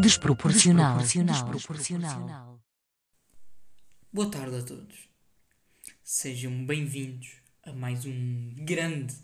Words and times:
Desproporcional. 0.00 0.98
Desproporcional. 0.98 2.58
Boa 4.12 4.30
tarde 4.30 4.56
a 4.56 4.62
todos. 4.62 5.10
Sejam 6.02 6.64
bem-vindos 6.64 7.42
a 7.64 7.72
mais 7.72 8.06
um 8.06 8.54
grande, 8.64 9.14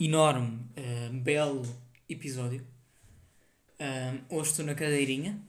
enorme, 0.00 0.64
eh, 0.76 1.10
belo 1.12 1.62
episódio. 2.08 2.64
Ahm, 3.80 4.24
hoje 4.28 4.50
estou 4.50 4.64
na 4.64 4.74
cadeirinha. 4.74 5.40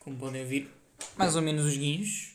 Como 0.00 0.16
podem 0.18 0.42
ouvir, 0.42 0.70
mais 1.16 1.36
ou 1.36 1.42
menos 1.42 1.66
os 1.66 1.76
guinhos. 1.76 2.32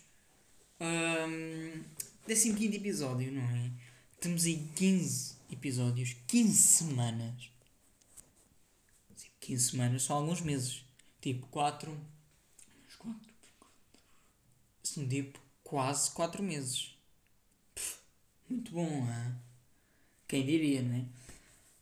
Um, 0.79 1.83
15 2.27 2.75
episódio, 2.75 3.31
não 3.31 3.41
é? 3.41 3.71
Temos 4.19 4.45
aí 4.45 4.69
15 4.75 5.35
episódios, 5.51 6.15
15 6.27 6.53
semanas. 6.53 7.49
Sim, 9.15 9.29
15 9.39 9.71
semanas 9.71 10.03
são 10.03 10.17
alguns 10.17 10.41
meses. 10.41 10.85
Tipo 11.19 11.47
4. 11.47 11.91
Uns 11.91 12.95
4. 12.97 13.19
São 14.83 15.07
tipo 15.09 15.39
quase 15.63 16.11
4 16.11 16.43
meses. 16.43 16.95
Pff, 17.73 17.97
muito 18.47 18.71
bom, 18.71 18.87
hein? 18.87 19.35
Quem 20.27 20.45
diria, 20.45 20.83
não 20.83 20.97
é? 20.97 21.05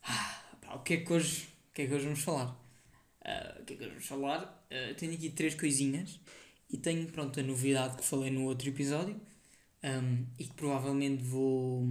Ah, 0.02 0.44
pá, 0.62 0.74
o 0.76 0.82
que 0.82 0.94
é 0.94 0.96
que 0.98 1.12
hoje, 1.12 1.48
o 1.70 1.74
que 1.74 1.82
é 1.82 1.86
que 1.86 1.94
hoje 1.94 2.04
vamos 2.04 2.22
falar? 2.22 2.58
Ah, 3.22 3.58
o 3.60 3.64
que 3.64 3.74
é 3.74 3.76
que 3.76 3.82
hoje 3.82 3.90
vamos 3.90 4.06
falar? 4.06 4.63
Ah, 4.74 4.92
tenho 4.94 5.14
aqui 5.14 5.30
três 5.30 5.54
coisinhas 5.54 6.18
e 6.68 6.76
tenho, 6.76 7.06
pronto, 7.06 7.38
a 7.38 7.42
novidade 7.44 7.96
que 7.96 8.04
falei 8.04 8.28
no 8.28 8.42
outro 8.44 8.68
episódio 8.68 9.14
um, 9.84 10.26
e 10.36 10.44
que 10.46 10.54
provavelmente 10.54 11.22
vou, 11.22 11.86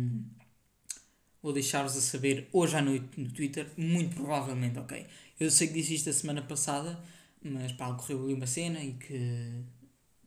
vou 1.41 1.53
deixar-vos 1.53 1.95
a 1.95 2.02
saber 2.02 2.49
hoje 2.52 2.75
à 2.75 2.81
noite 2.81 3.08
no 3.17 3.31
Twitter, 3.31 3.69
muito 3.77 4.13
provavelmente, 4.16 4.77
ok? 4.80 5.05
Eu 5.39 5.49
sei 5.49 5.67
que 5.67 5.73
disse 5.75 5.95
isto 5.95 6.09
a 6.09 6.13
semana 6.13 6.41
passada, 6.41 7.02
mas 7.41 7.71
pá, 7.71 7.88
ocorreu 7.88 8.25
ali 8.25 8.33
uma 8.33 8.47
cena 8.47 8.83
e 8.83 8.93
que, 8.93 9.63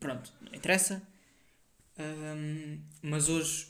pronto, 0.00 0.32
não 0.40 0.54
interessa. 0.54 1.06
Um, 1.98 2.78
mas 3.02 3.28
hoje 3.28 3.66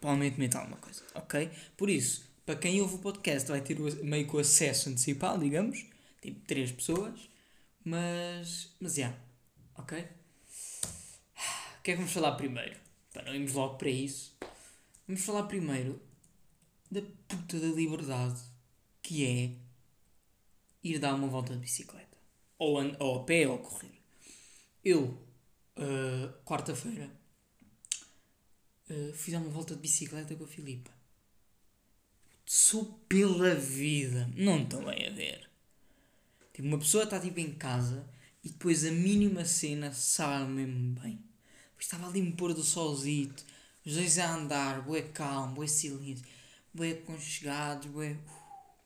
provavelmente 0.00 0.40
meto 0.40 0.56
alguma 0.56 0.78
coisa, 0.78 1.02
ok? 1.14 1.50
Por 1.76 1.88
isso, 1.88 2.28
para 2.44 2.56
quem 2.56 2.80
ouve 2.80 2.96
o 2.96 2.98
podcast 2.98 3.48
vai 3.48 3.60
ter 3.60 3.78
meio 4.02 4.26
que 4.26 4.34
o 4.34 4.40
acesso 4.40 4.88
antecipado, 4.88 5.44
digamos, 5.44 5.84
tipo 6.20 6.40
três 6.46 6.72
pessoas, 6.72 7.28
mas, 7.84 8.74
mas 8.80 8.94
já, 8.94 9.14
ok? 9.76 9.98
O 11.78 11.82
que 11.82 11.92
é 11.92 11.94
que 11.94 11.96
vamos 11.96 12.12
falar 12.12 12.32
primeiro? 12.32 12.76
Para 13.12 13.24
não 13.24 13.34
irmos 13.34 13.52
logo 13.52 13.76
para 13.76 13.88
isso, 13.88 14.36
vamos 15.06 15.24
falar 15.24 15.44
primeiro 15.44 16.00
da 16.90 17.00
puta 17.26 17.58
da 17.58 17.68
liberdade 17.68 18.40
que 19.02 19.24
é 19.24 19.56
ir 20.82 20.98
dar 20.98 21.14
uma 21.14 21.28
volta 21.28 21.54
de 21.54 21.60
bicicleta, 21.60 22.18
ou, 22.58 22.76
ou 22.98 23.20
a 23.20 23.24
pé 23.24 23.48
ou 23.48 23.56
a 23.56 23.58
correr. 23.58 24.00
Eu, 24.84 25.18
ah, 25.76 26.32
quarta-feira, 26.44 27.10
ah, 28.90 29.12
fiz 29.14 29.34
uma 29.34 29.48
volta 29.48 29.74
de 29.74 29.80
bicicleta 29.80 30.34
com 30.34 30.44
a 30.44 30.48
Filipa. 30.48 30.90
Sou 32.44 32.84
pela 33.08 33.54
vida. 33.54 34.30
Não 34.34 34.62
estão 34.62 34.84
bem 34.84 35.06
a 35.06 35.10
ver. 35.10 35.47
Tipo, 36.58 36.66
uma 36.66 36.78
pessoa 36.78 37.04
está 37.04 37.20
tipo 37.20 37.38
em 37.38 37.52
casa 37.52 38.04
e 38.42 38.48
depois 38.48 38.84
a 38.84 38.90
mínima 38.90 39.44
cena 39.44 39.92
sabe 39.92 40.50
mesmo 40.50 41.00
bem. 41.00 41.22
Depois 41.68 41.82
estava 41.84 42.08
ali 42.08 42.20
um 42.20 42.32
pôr 42.32 42.52
do 42.52 42.64
solzito, 42.64 43.44
os 43.86 43.94
dois 43.94 44.18
a 44.18 44.34
andar, 44.34 44.82
bué 44.82 45.02
calmo, 45.02 45.54
bué 45.54 45.68
silêncio, 45.68 46.26
bué 46.74 46.90
aconchegados, 46.90 47.86
bué 47.86 48.10
uh, 48.10 48.18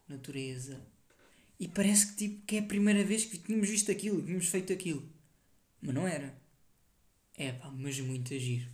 natureza. 0.06 0.82
E 1.58 1.66
parece 1.66 2.08
que 2.08 2.16
tipo 2.16 2.44
que 2.44 2.56
é 2.56 2.58
a 2.58 2.62
primeira 2.62 3.02
vez 3.04 3.24
que 3.24 3.38
tínhamos 3.38 3.70
visto 3.70 3.90
aquilo, 3.90 4.18
que 4.18 4.26
tínhamos 4.26 4.48
feito 4.48 4.70
aquilo. 4.70 5.08
Mas 5.80 5.94
não 5.94 6.06
era. 6.06 6.36
É 7.38 7.52
pá, 7.52 7.70
mas 7.70 7.98
muito 8.00 8.34
agir. 8.34 8.68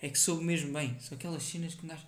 É 0.00 0.08
que 0.08 0.18
soube 0.18 0.44
mesmo 0.44 0.72
bem. 0.72 0.98
São 0.98 1.16
aquelas 1.16 1.44
cenas 1.44 1.76
que 1.76 1.84
um 1.84 1.88
gajo. 1.88 2.04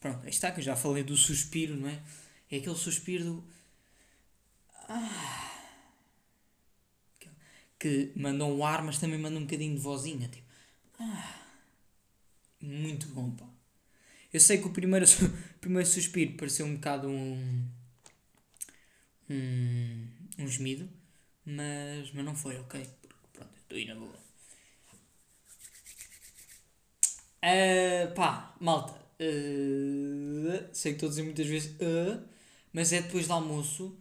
Pronto, 0.00 0.28
está 0.28 0.50
que 0.50 0.58
eu 0.58 0.64
já 0.64 0.74
falei 0.74 1.04
do 1.04 1.16
suspiro, 1.16 1.76
não 1.76 1.88
é? 1.88 2.02
É 2.50 2.56
aquele 2.56 2.74
suspiro 2.74 3.22
do. 3.22 3.61
Ah. 4.88 5.48
Que 7.78 8.12
mandam 8.16 8.52
um 8.56 8.64
ar, 8.64 8.82
mas 8.82 8.98
também 8.98 9.18
mandam 9.18 9.40
um 9.40 9.44
bocadinho 9.44 9.74
de 9.74 9.80
vozinha. 9.80 10.28
Tipo. 10.28 10.46
Ah. 11.00 11.38
Muito 12.60 13.08
bom, 13.08 13.30
pá. 13.32 13.46
Eu 14.32 14.40
sei 14.40 14.58
que 14.58 14.66
o 14.68 14.72
primeiro, 14.72 15.06
primeiro 15.60 15.88
suspiro 15.88 16.36
pareceu 16.36 16.66
um 16.66 16.76
bocado 16.76 17.08
um. 17.08 17.68
Um, 19.30 20.08
um 20.38 20.46
gemido, 20.46 20.88
mas, 21.44 22.10
mas 22.12 22.24
não 22.24 22.34
foi, 22.34 22.58
ok? 22.58 22.80
Porque 23.02 23.28
pronto, 23.32 23.56
estou 23.58 23.78
aí 23.78 23.86
na 23.86 23.94
boa. 23.94 24.18
Ah, 27.42 28.12
pá, 28.14 28.54
malta. 28.60 28.94
ah, 29.20 30.68
sei 30.72 30.92
que 30.92 30.96
estou 30.96 31.06
a 31.08 31.10
dizer 31.10 31.22
muitas 31.22 31.46
vezes, 31.46 31.76
ah, 31.80 32.22
mas 32.72 32.92
é 32.92 33.02
depois 33.02 33.26
do 33.26 33.32
almoço 33.34 33.96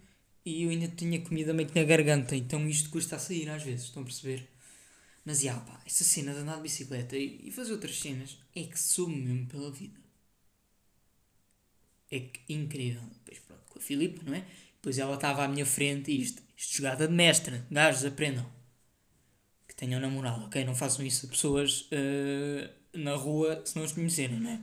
e 0.46 0.64
eu 0.64 0.70
ainda 0.70 0.88
tinha 0.88 1.22
comida 1.22 1.54
meio 1.54 1.70
que 1.70 1.80
na 1.80 1.86
garganta, 1.86 2.36
então 2.36 2.68
isto 2.68 2.90
custa 2.90 3.16
a 3.16 3.20
sair 3.20 3.50
às 3.50 3.64
vezes, 3.64 3.86
estão 3.86 4.02
a 4.02 4.06
perceber? 4.06 4.48
Mas 5.24 5.42
já, 5.42 5.56
pá, 5.60 5.80
essa 5.86 6.04
cena 6.04 6.34
de 6.34 6.40
andar 6.40 6.56
de 6.58 6.64
bicicleta 6.64 7.16
e, 7.16 7.48
e 7.48 7.52
fazer 7.52 7.74
outras 7.74 8.00
cenas 8.00 8.38
é 8.56 8.64
que 8.64 8.80
sou 8.80 9.08
mesmo 9.08 9.46
pela 9.48 9.72
vida. 9.72 10.00
É 12.10 12.20
que 12.20 12.54
incrível. 12.54 13.02
Depois 13.20 13.40
pronto, 13.40 13.62
com 13.70 13.80
a 13.80 13.82
Filipe, 13.82 14.26
não 14.26 14.34
é? 14.34 14.46
Depois 14.76 14.98
ela 14.98 15.16
estava 15.16 15.44
à 15.44 15.48
minha 15.48 15.66
frente 15.66 16.12
e 16.12 16.22
isto, 16.22 16.42
isto 16.58 16.78
jogada 16.78 17.08
de 17.08 17.14
mestre. 17.14 17.62
Gajos, 17.70 18.04
aprendam. 18.04 18.46
Que 19.68 19.76
tenham 19.76 20.00
namorado, 20.02 20.46
ok? 20.46 20.66
Não 20.66 20.76
façam 20.76 21.06
isso 21.06 21.28
a 21.28 21.30
pessoas 21.30 21.88
eh, 21.92 22.70
na 22.94 23.16
rua 23.16 23.64
se 23.66 23.76
não 23.76 23.86
os 23.86 23.92
conhecerem, 23.92 24.40
não 24.40 24.50
é? 24.50 24.60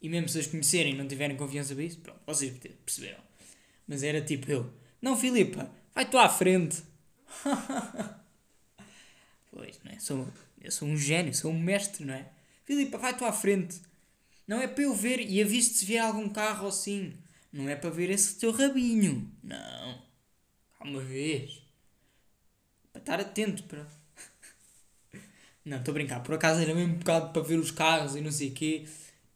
E 0.00 0.08
mesmo 0.08 0.28
se 0.28 0.38
as 0.38 0.46
conhecerem 0.46 0.94
e 0.94 0.96
não 0.96 1.08
tiverem 1.08 1.36
confiança 1.36 1.74
para 1.74 1.84
isso, 1.84 1.98
pronto, 1.98 2.20
vocês 2.24 2.56
perceberam. 2.84 3.20
Mas 3.86 4.02
era 4.04 4.22
tipo 4.22 4.50
eu. 4.50 4.72
Não, 5.00 5.16
Filipa, 5.16 5.70
vai 5.94 6.08
tu 6.08 6.18
à 6.18 6.28
frente. 6.28 6.82
pois, 9.50 9.80
não 9.84 9.92
é? 9.92 9.98
Sou, 9.98 10.26
eu 10.60 10.70
sou 10.70 10.88
um 10.88 10.96
gênio, 10.96 11.34
sou 11.34 11.52
um 11.52 11.58
mestre, 11.58 12.04
não 12.04 12.14
é? 12.14 12.28
Filipa, 12.64 12.98
vai 12.98 13.16
tu 13.16 13.24
à 13.24 13.32
frente. 13.32 13.80
Não 14.46 14.60
é 14.60 14.66
para 14.66 14.84
eu 14.84 14.94
ver 14.94 15.20
e 15.20 15.42
aviso 15.42 15.74
se 15.74 15.84
vier 15.84 16.02
algum 16.02 16.28
carro 16.28 16.68
assim. 16.68 17.14
Não 17.52 17.68
é 17.68 17.76
para 17.76 17.90
ver 17.90 18.10
esse 18.10 18.36
teu 18.36 18.50
rabinho. 18.50 19.30
Não. 19.42 20.02
Calma 20.78 21.00
vez. 21.00 21.62
Para 22.92 23.00
estar 23.00 23.20
atento 23.20 23.62
para. 23.64 23.84
Não, 25.64 25.78
estou 25.78 25.92
a 25.92 25.94
brincar. 25.94 26.22
Por 26.22 26.34
acaso 26.34 26.60
era 26.60 26.74
mesmo 26.74 26.94
um 26.94 26.98
bocado 26.98 27.32
para 27.32 27.42
ver 27.42 27.58
os 27.58 27.70
carros 27.70 28.16
e 28.16 28.20
não 28.20 28.32
sei 28.32 28.48
o 28.48 28.52
quê. 28.52 28.86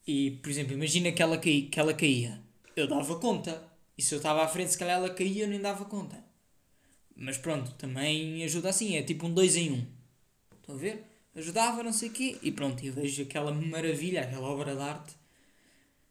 E, 0.06 0.33
por 0.43 0.50
exemplo, 0.50 0.73
imagina 0.73 1.12
que 1.12 1.23
ela, 1.23 1.39
que 1.39 1.71
ela 1.77 1.94
caía. 1.94 2.41
Eu 2.75 2.89
dava 2.89 3.19
conta. 3.19 3.72
E 4.02 4.04
se 4.04 4.16
eu 4.16 4.16
estava 4.16 4.42
à 4.42 4.48
frente, 4.48 4.72
se 4.72 4.78
calhar 4.78 4.96
ela 4.96 5.14
caía, 5.14 5.44
eu 5.44 5.48
nem 5.48 5.60
dava 5.60 5.84
conta. 5.84 6.24
Mas 7.14 7.38
pronto, 7.38 7.70
também 7.74 8.42
ajuda 8.42 8.70
assim. 8.70 8.96
É 8.96 9.02
tipo 9.04 9.28
um 9.28 9.32
2 9.32 9.54
em 9.54 9.70
1. 9.70 9.74
Um. 9.74 9.86
Estão 10.58 10.74
a 10.74 10.78
ver? 10.78 11.04
Ajudava, 11.36 11.84
não 11.84 11.92
sei 11.92 12.08
o 12.08 12.12
quê. 12.12 12.36
E 12.42 12.50
pronto, 12.50 12.84
eu 12.84 12.92
vejo 12.92 13.22
aquela 13.22 13.52
maravilha, 13.52 14.22
aquela 14.22 14.48
obra 14.48 14.74
de 14.74 14.82
arte. 14.82 15.14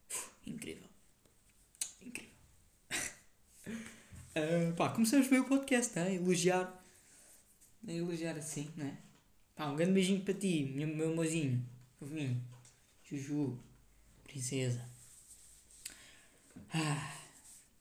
Uf, 0.10 0.30
incrível. 0.48 0.88
Incrível. 2.02 2.32
Ah, 4.34 4.74
pá, 4.78 4.88
começamos 4.88 5.28
bem 5.28 5.42
o 5.42 5.46
podcast, 5.46 6.00
a 6.00 6.10
elogiar. 6.10 6.82
A 7.86 7.92
elogiar 7.92 8.38
assim, 8.38 8.72
não 8.78 8.86
é? 8.86 8.98
Pá, 9.54 9.66
um 9.66 9.76
grande 9.76 9.92
beijinho 9.92 10.22
para 10.22 10.34
ti, 10.34 10.64
meu, 10.74 10.88
meu 10.88 11.14
mozinho. 11.14 11.62
Fofinho. 12.00 12.42
Juju. 13.04 13.60
Princesa. 14.24 14.88
Ah. 16.74 17.21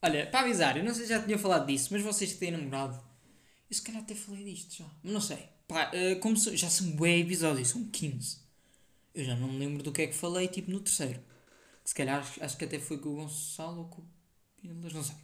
Olha, 0.02 0.26
para 0.30 0.40
avisar, 0.40 0.76
eu 0.76 0.84
não 0.84 0.94
sei 0.94 1.04
se 1.04 1.10
já 1.10 1.22
tinha 1.22 1.38
falado 1.38 1.66
disso, 1.66 1.88
mas 1.92 2.02
vocês 2.02 2.32
que 2.32 2.38
têm 2.38 2.50
namorado, 2.50 2.98
eu 3.70 3.76
se 3.76 3.82
calhar 3.82 4.02
até 4.02 4.14
falei 4.14 4.44
disto 4.44 4.76
já. 4.78 4.86
Mas 5.02 5.12
não 5.12 5.20
sei. 5.20 5.38
Pá, 5.68 5.90
ah, 5.94 6.16
como 6.20 6.36
são- 6.36 6.56
já 6.56 6.70
são 6.70 6.92
bué 6.92 7.18
episódios, 7.18 7.68
são 7.68 7.84
15. 7.90 8.38
Eu 9.14 9.24
já 9.24 9.36
não 9.36 9.48
me 9.48 9.58
lembro 9.58 9.82
do 9.82 9.92
que 9.92 10.02
é 10.02 10.06
que 10.08 10.14
falei, 10.14 10.48
tipo, 10.48 10.70
no 10.70 10.80
terceiro. 10.80 11.20
Se 11.84 11.94
calhar, 11.94 12.20
acho, 12.20 12.44
acho 12.44 12.56
que 12.58 12.64
até 12.66 12.78
foi 12.80 12.98
com 12.98 13.10
o 13.10 13.16
Gonçalo 13.16 13.80
ou 13.82 13.88
com 13.88 14.02
o 14.02 14.06
Pilas, 14.62 14.92
não 14.94 15.04
sei. 15.04 15.16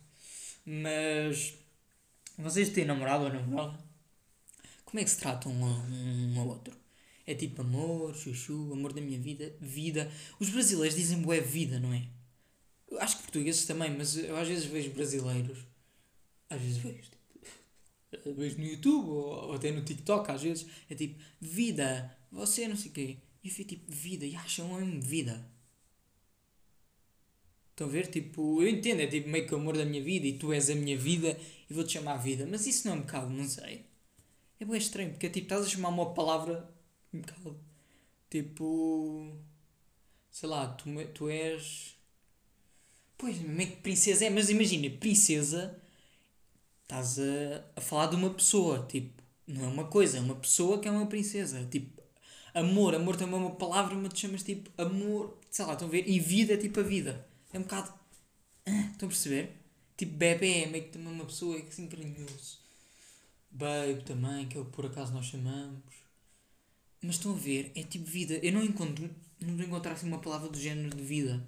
Mas, 0.67 1.55
vocês 2.38 2.70
têm 2.70 2.84
namorado 2.87 3.25
ou 3.26 3.32
namorada? 3.32 3.78
Como 4.84 5.00
é 5.00 5.05
que 5.05 5.11
se 5.11 5.19
tratam 5.19 5.52
um, 5.52 6.34
um 6.34 6.40
ao 6.40 6.49
outro? 6.49 6.75
É 7.26 7.34
tipo 7.34 7.61
amor, 7.62 8.14
chuchu, 8.14 8.73
amor 8.73 8.93
da 8.93 9.00
minha 9.00 9.19
vida, 9.19 9.55
vida. 9.61 10.11
Os 10.38 10.49
brasileiros 10.49 10.96
dizem 10.96 11.20
bué 11.20 11.40
vida, 11.40 11.81
não 11.81 11.93
é? 11.93 12.02
Acho 12.98 13.16
que 13.16 13.22
portugueses 13.24 13.66
também, 13.66 13.90
mas 13.96 14.16
eu 14.16 14.36
às 14.36 14.48
vezes 14.48 14.64
vejo 14.66 14.90
brasileiros. 14.90 15.58
Às 16.48 16.60
vezes 16.60 16.76
vejo. 16.78 17.10
Tipo, 17.10 17.18
eh, 18.12 18.32
vejo 18.32 18.58
no 18.58 18.64
YouTube 18.64 19.08
ou, 19.08 19.48
ou 19.48 19.52
até 19.54 19.70
no 19.70 19.84
TikTok 19.84 20.30
às 20.30 20.42
vezes, 20.42 20.66
é 20.88 20.94
tipo, 20.94 21.20
vida, 21.40 22.16
você 22.30 22.68
não 22.68 22.76
sei 22.76 22.90
o 22.90 22.94
quê. 22.94 23.18
E 23.42 23.48
eu 23.48 23.54
fico 23.54 23.70
tipo, 23.70 23.92
vida, 23.92 24.24
e 24.24 24.36
acham 24.36 24.74
mesmo 24.74 25.00
vida. 25.02 25.50
Estão 27.70 27.88
a 27.88 27.90
ver? 27.90 28.06
Tipo, 28.08 28.62
eu 28.62 28.68
entendo, 28.68 29.00
é 29.00 29.06
tipo 29.06 29.28
meio 29.28 29.46
que 29.46 29.54
o 29.54 29.58
amor 29.58 29.76
da 29.76 29.84
minha 29.84 30.02
vida 30.02 30.26
e 30.26 30.38
tu 30.38 30.52
és 30.52 30.70
a 30.70 30.74
minha 30.74 30.96
vida 30.96 31.38
e 31.68 31.74
vou-te 31.74 31.92
chamar 31.92 32.16
vida. 32.16 32.46
Mas 32.46 32.66
isso 32.66 32.88
não 32.88 32.94
é 32.96 32.98
um 32.98 33.02
bocado, 33.02 33.28
não 33.30 33.44
sei. 33.44 33.84
É 34.58 34.64
bem 34.64 34.78
estranho, 34.78 35.10
porque 35.10 35.26
é 35.26 35.30
tipo, 35.30 35.44
estás 35.46 35.66
a 35.66 35.68
chamar 35.68 35.90
uma 35.90 36.14
palavra 36.14 36.74
um 37.12 37.20
bocado. 37.20 37.60
Tipo. 38.30 39.36
Sei 40.30 40.48
lá, 40.48 40.68
tu, 40.68 40.84
tu 41.14 41.28
és. 41.28 41.95
Pois, 43.18 43.38
meio 43.40 43.70
que 43.70 43.76
princesa 43.76 44.24
é, 44.26 44.30
mas 44.30 44.50
imagina, 44.50 44.90
princesa. 44.98 45.80
Estás 46.82 47.18
a, 47.18 47.64
a 47.76 47.80
falar 47.80 48.06
de 48.06 48.16
uma 48.16 48.30
pessoa, 48.30 48.86
tipo. 48.88 49.22
Não 49.46 49.64
é 49.64 49.68
uma 49.68 49.84
coisa, 49.86 50.18
é 50.18 50.20
uma 50.20 50.34
pessoa 50.36 50.80
que 50.80 50.88
é 50.88 50.90
uma 50.90 51.06
princesa. 51.06 51.64
Tipo, 51.70 52.02
amor, 52.54 52.94
amor 52.94 53.16
também 53.16 53.36
é 53.36 53.38
uma 53.38 53.54
palavra, 53.56 53.94
mas 53.94 54.12
te 54.12 54.20
chamas 54.20 54.42
tipo 54.42 54.70
amor, 54.80 55.38
sei 55.50 55.64
lá, 55.64 55.72
estão 55.74 55.88
a 55.88 55.90
ver? 55.90 56.08
E 56.08 56.18
vida 56.20 56.54
é 56.54 56.56
tipo 56.56 56.80
a 56.80 56.82
vida. 56.82 57.26
É 57.52 57.58
um 57.58 57.62
bocado. 57.62 57.92
Ah, 58.66 58.90
estão 58.92 59.08
a 59.08 59.10
perceber? 59.10 59.50
Tipo, 59.96 60.16
bebê 60.16 60.62
é 60.64 60.66
meio 60.66 60.84
que 60.84 60.90
também 60.90 61.12
uma 61.12 61.24
pessoa 61.24 61.60
que 61.60 61.68
assim 61.68 61.86
carinhoso. 61.88 62.58
Babe 63.50 64.02
também, 64.04 64.48
que 64.48 64.56
é 64.58 64.60
o 64.60 64.64
que 64.66 64.72
por 64.72 64.86
acaso 64.86 65.12
nós 65.12 65.26
chamamos. 65.26 65.82
Mas 67.02 67.16
estão 67.16 67.32
a 67.32 67.38
ver? 67.38 67.72
É 67.74 67.82
tipo 67.82 68.04
vida. 68.04 68.34
Eu 68.42 68.52
não 68.52 68.62
encontro. 68.64 69.08
Não 69.40 69.64
encontrar 69.64 69.92
assim 69.92 70.08
uma 70.08 70.18
palavra 70.20 70.48
do 70.48 70.58
género 70.58 70.94
de 70.96 71.02
vida. 71.02 71.42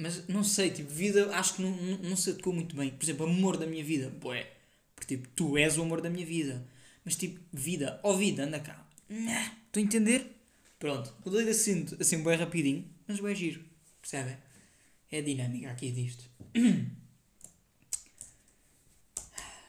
Mas 0.00 0.28
não 0.28 0.44
sei, 0.44 0.70
tipo, 0.70 0.88
vida 0.88 1.28
acho 1.34 1.56
que 1.56 1.62
não, 1.62 1.72
não, 1.72 1.98
não 1.98 2.16
se 2.16 2.30
adequou 2.30 2.52
muito 2.52 2.76
bem. 2.76 2.90
Por 2.90 3.04
exemplo, 3.04 3.26
amor 3.26 3.56
da 3.56 3.66
minha 3.66 3.82
vida. 3.82 4.08
Boé. 4.08 4.48
Porque 4.94 5.16
tipo, 5.16 5.28
tu 5.30 5.58
és 5.58 5.76
o 5.76 5.82
amor 5.82 6.00
da 6.00 6.08
minha 6.08 6.24
vida. 6.24 6.64
Mas 7.04 7.16
tipo, 7.16 7.40
vida. 7.52 7.98
Ó 8.04 8.12
oh, 8.12 8.16
vida, 8.16 8.44
anda 8.44 8.60
cá. 8.60 8.86
Estou 9.10 9.80
a 9.80 9.84
entender? 9.84 10.24
Pronto. 10.78 11.12
Mudei 11.24 11.42
de 11.42 11.50
assunto 11.50 11.96
assim 12.00 12.22
bem 12.22 12.36
rapidinho. 12.36 12.88
Mas 13.08 13.18
bem 13.18 13.34
giro. 13.34 13.60
Percebem? 14.00 14.36
É 15.10 15.18
a 15.18 15.22
dinâmica 15.22 15.72
aqui 15.72 15.90
disto. 15.90 16.30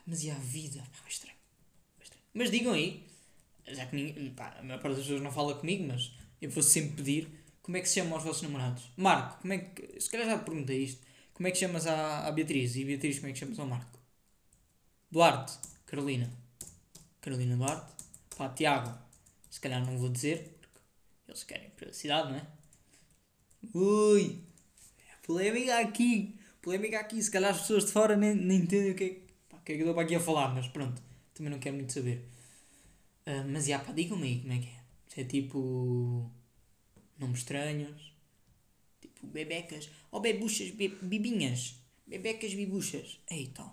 Mas 0.06 0.24
e 0.24 0.30
a 0.30 0.36
vida? 0.36 0.80
Pá, 0.80 1.06
é 1.06 1.10
estranho. 1.10 1.38
É 2.00 2.04
estranho. 2.04 2.24
Mas 2.36 2.52
digam 2.52 2.74
aí, 2.74 3.04
já 3.68 3.88
que 3.88 3.96
ninguém, 3.96 4.30
pá, 4.30 4.56
a 4.60 4.64
maior 4.64 4.80
parte 4.80 4.98
das 4.98 5.06
pessoas 5.06 5.24
não 5.24 5.32
fala 5.32 5.56
comigo, 5.56 5.86
mas 5.86 6.12
eu 6.42 6.50
vou 6.50 6.64
sempre 6.64 6.98
pedir 6.98 7.28
como 7.70 7.78
é 7.78 7.82
que 7.82 7.88
se 7.88 8.00
chamam 8.00 8.18
os 8.18 8.24
vossos 8.24 8.42
namorados. 8.42 8.92
Marco, 8.98 9.42
como 9.42 9.54
é 9.54 9.60
que. 9.60 10.02
Se 10.02 10.10
calhar 10.10 10.26
já 10.26 10.40
te 10.40 10.44
perguntei 10.44 10.86
isto. 10.86 11.06
Como 11.36 11.48
é 11.48 11.52
que 11.52 11.58
chamas 11.60 11.86
a 11.86 12.32
Beatriz? 12.32 12.76
E 12.76 12.84
Beatriz, 12.84 13.20
como 13.20 13.30
é 13.30 13.34
que 13.34 13.38
chamas 13.38 13.60
ao 13.60 13.68
Marco? 13.68 14.00
Duarte, 15.12 15.54
Carolina. 15.86 16.28
Carolina 17.22 17.56
Duarte. 17.56 17.94
Pá, 18.36 18.50
Tiago, 18.50 18.98
se 19.52 19.60
calhar 19.60 19.86
não 19.86 20.00
vou 20.00 20.10
dizer, 20.10 20.58
porque 20.60 20.80
eles 21.28 21.44
querem 21.44 21.70
privacidade, 21.70 22.32
não 22.32 22.40
é? 22.40 22.48
Ui! 23.72 24.44
Polémica 25.22 25.78
aqui! 25.78 26.40
Polémica 26.64 27.00
aqui! 27.00 27.22
Se 27.22 27.30
calhar 27.30 27.52
as 27.52 27.62
pessoas 27.62 27.86
de 27.86 27.92
fora 27.92 28.18
nem, 28.18 28.34
nem 28.34 28.62
entendem 28.62 28.94
o 28.94 28.96
que 28.96 29.04
é, 29.04 29.10
pá, 29.48 29.58
o 29.58 29.62
que, 29.62 29.74
é 29.74 29.76
que 29.76 29.82
eu 29.84 29.86
estou 29.86 29.94
para 29.94 30.06
aqui 30.06 30.16
a 30.16 30.20
falar, 30.20 30.56
mas 30.56 30.68
pronto, 30.70 31.00
também 31.36 31.52
não 31.52 31.60
quero 31.60 31.76
muito 31.76 31.94
saber. 31.94 32.28
Uh, 33.28 33.46
mas 33.48 33.68
já, 33.68 33.78
pá, 33.78 33.92
digam-me 33.92 34.28
aí 34.28 34.40
como 34.40 34.54
é 34.54 34.58
que 34.58 34.70
é. 34.70 34.80
Se 35.08 35.22
é 35.22 35.24
tipo. 35.24 36.39
Nomes 37.20 37.40
estranhos. 37.40 38.14
Tipo, 39.02 39.28
bebecas. 39.28 39.90
Ou 40.12 40.20
bebuchas, 40.20 40.72
be, 40.72 40.88
bibinhas. 40.88 41.76
Bebecas, 42.08 42.54
bibuchas. 42.54 43.20
Eita, 43.30 43.70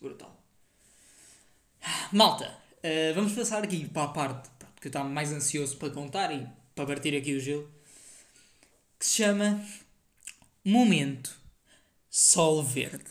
brutal. 0.00 0.40
Malta, 2.12 2.58
uh, 2.78 3.14
vamos 3.14 3.32
passar 3.32 3.64
aqui 3.64 3.88
para 3.88 4.04
a 4.04 4.08
parte 4.08 4.50
que 4.80 4.86
eu 4.86 4.90
estava 4.90 5.08
mais 5.08 5.30
ansioso 5.32 5.76
para 5.76 5.90
contar 5.90 6.32
e 6.32 6.46
para 6.74 6.86
partir 6.86 7.14
aqui 7.14 7.34
o 7.34 7.40
gelo 7.40 7.70
que 8.98 9.06
se 9.06 9.16
chama 9.16 9.64
Momento 10.64 11.38
Sol 12.08 12.62
Verde. 12.62 13.10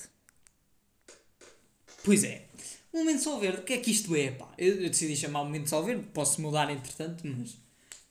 Pois 2.03 2.23
é, 2.23 2.47
Momento 2.93 3.23
Sol 3.23 3.39
Verde, 3.39 3.59
o 3.59 3.63
que 3.63 3.73
é 3.73 3.77
que 3.77 3.91
isto 3.91 4.15
é? 4.15 4.31
Pá? 4.31 4.51
Eu, 4.57 4.81
eu 4.81 4.89
decidi 4.89 5.15
chamar 5.15 5.43
Momento 5.43 5.69
Sol 5.69 5.83
Verde, 5.83 6.05
posso 6.13 6.41
mudar 6.41 6.71
entretanto, 6.71 7.25
mas 7.25 7.55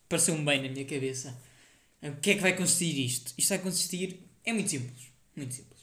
pareceu-me 0.08 0.44
bem 0.44 0.62
na 0.62 0.68
minha 0.68 0.84
cabeça. 0.84 1.36
O 2.02 2.16
que 2.20 2.30
é 2.30 2.34
que 2.34 2.40
vai 2.40 2.56
consistir 2.56 2.98
isto? 3.04 3.34
Isto 3.36 3.48
vai 3.50 3.58
consistir. 3.58 4.20
É 4.44 4.52
muito 4.52 4.70
simples. 4.70 5.12
Muito 5.36 5.54
simples. 5.54 5.80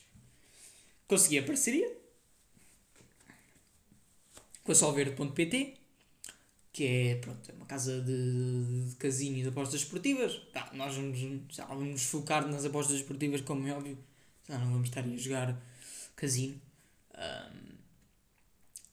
Consegui 1.07 1.39
a 1.39 1.43
parceria 1.43 1.95
com 4.63 4.71
a 4.71 4.75
solverde.pt 4.75 5.85
que 6.75 6.85
é, 6.85 7.15
pronto, 7.15 7.49
é 7.49 7.53
uma 7.53 7.65
casa 7.65 8.01
de, 8.01 8.89
de 8.89 8.95
casino 8.97 9.37
e 9.37 9.43
de 9.43 9.47
apostas 9.47 9.79
esportivas. 9.79 10.41
Tá, 10.51 10.69
nós 10.73 10.93
vamos, 10.93 11.17
já 11.49 11.63
vamos 11.67 12.03
focar 12.03 12.45
nas 12.45 12.65
apostas 12.65 12.97
esportivas, 12.97 13.39
como 13.39 13.65
é 13.65 13.71
óbvio. 13.71 13.97
Já 14.45 14.57
não 14.57 14.69
vamos 14.69 14.89
estar 14.89 14.99
a 14.99 15.15
jogar 15.15 15.57
casino. 16.17 16.59
Um, 17.13 17.75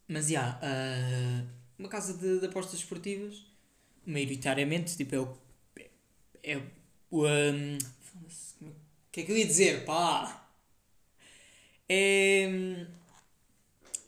mas, 0.06 0.28
já, 0.28 0.60
yeah, 0.60 0.60
uh, 0.62 1.48
uma 1.76 1.88
casa 1.88 2.14
de, 2.14 2.38
de, 2.38 2.46
apostas 2.46 2.78
esportivas, 2.78 3.44
maioritariamente, 4.06 4.96
tipo, 4.96 5.14
é 5.14 5.18
o... 5.18 5.38
É, 5.76 6.52
é 6.54 6.56
o... 7.10 7.26
Um, 7.26 7.78
o 8.60 9.12
que 9.12 9.20
é 9.20 9.24
que 9.24 9.32
eu 9.32 9.36
ia 9.36 9.46
dizer, 9.46 9.84
pá? 9.84 10.48
É 11.88 12.86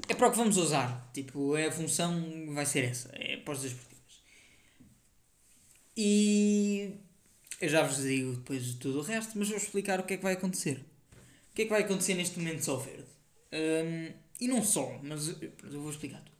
é 0.08 0.14
para 0.14 0.28
o 0.28 0.30
que 0.30 0.36
vamos 0.36 0.56
usar. 0.56 1.10
Tipo, 1.12 1.56
é 1.56 1.66
a 1.66 1.72
função 1.72 2.52
vai 2.54 2.66
ser 2.66 2.84
essa. 2.84 3.10
É 3.14 3.34
apostas 3.34 3.72
esportivas. 3.72 3.94
E 5.96 6.94
eu 7.60 7.68
já 7.68 7.82
vos 7.82 8.02
digo 8.02 8.32
depois 8.34 8.64
de 8.64 8.76
tudo 8.76 8.98
o 8.98 9.02
resto, 9.02 9.38
mas 9.38 9.48
vou 9.48 9.56
explicar 9.56 10.00
o 10.00 10.04
que 10.04 10.14
é 10.14 10.16
que 10.16 10.22
vai 10.22 10.34
acontecer. 10.34 10.84
O 11.52 11.54
que 11.54 11.62
é 11.62 11.64
que 11.64 11.70
vai 11.70 11.82
acontecer 11.82 12.14
neste 12.14 12.38
momento 12.38 12.64
só 12.64 12.76
verde? 12.76 13.04
Um, 13.52 14.12
e 14.40 14.48
não 14.48 14.62
só, 14.62 14.98
mas 15.02 15.28
eu 15.28 15.80
vou 15.80 15.90
explicar 15.90 16.18
tudo. 16.18 16.33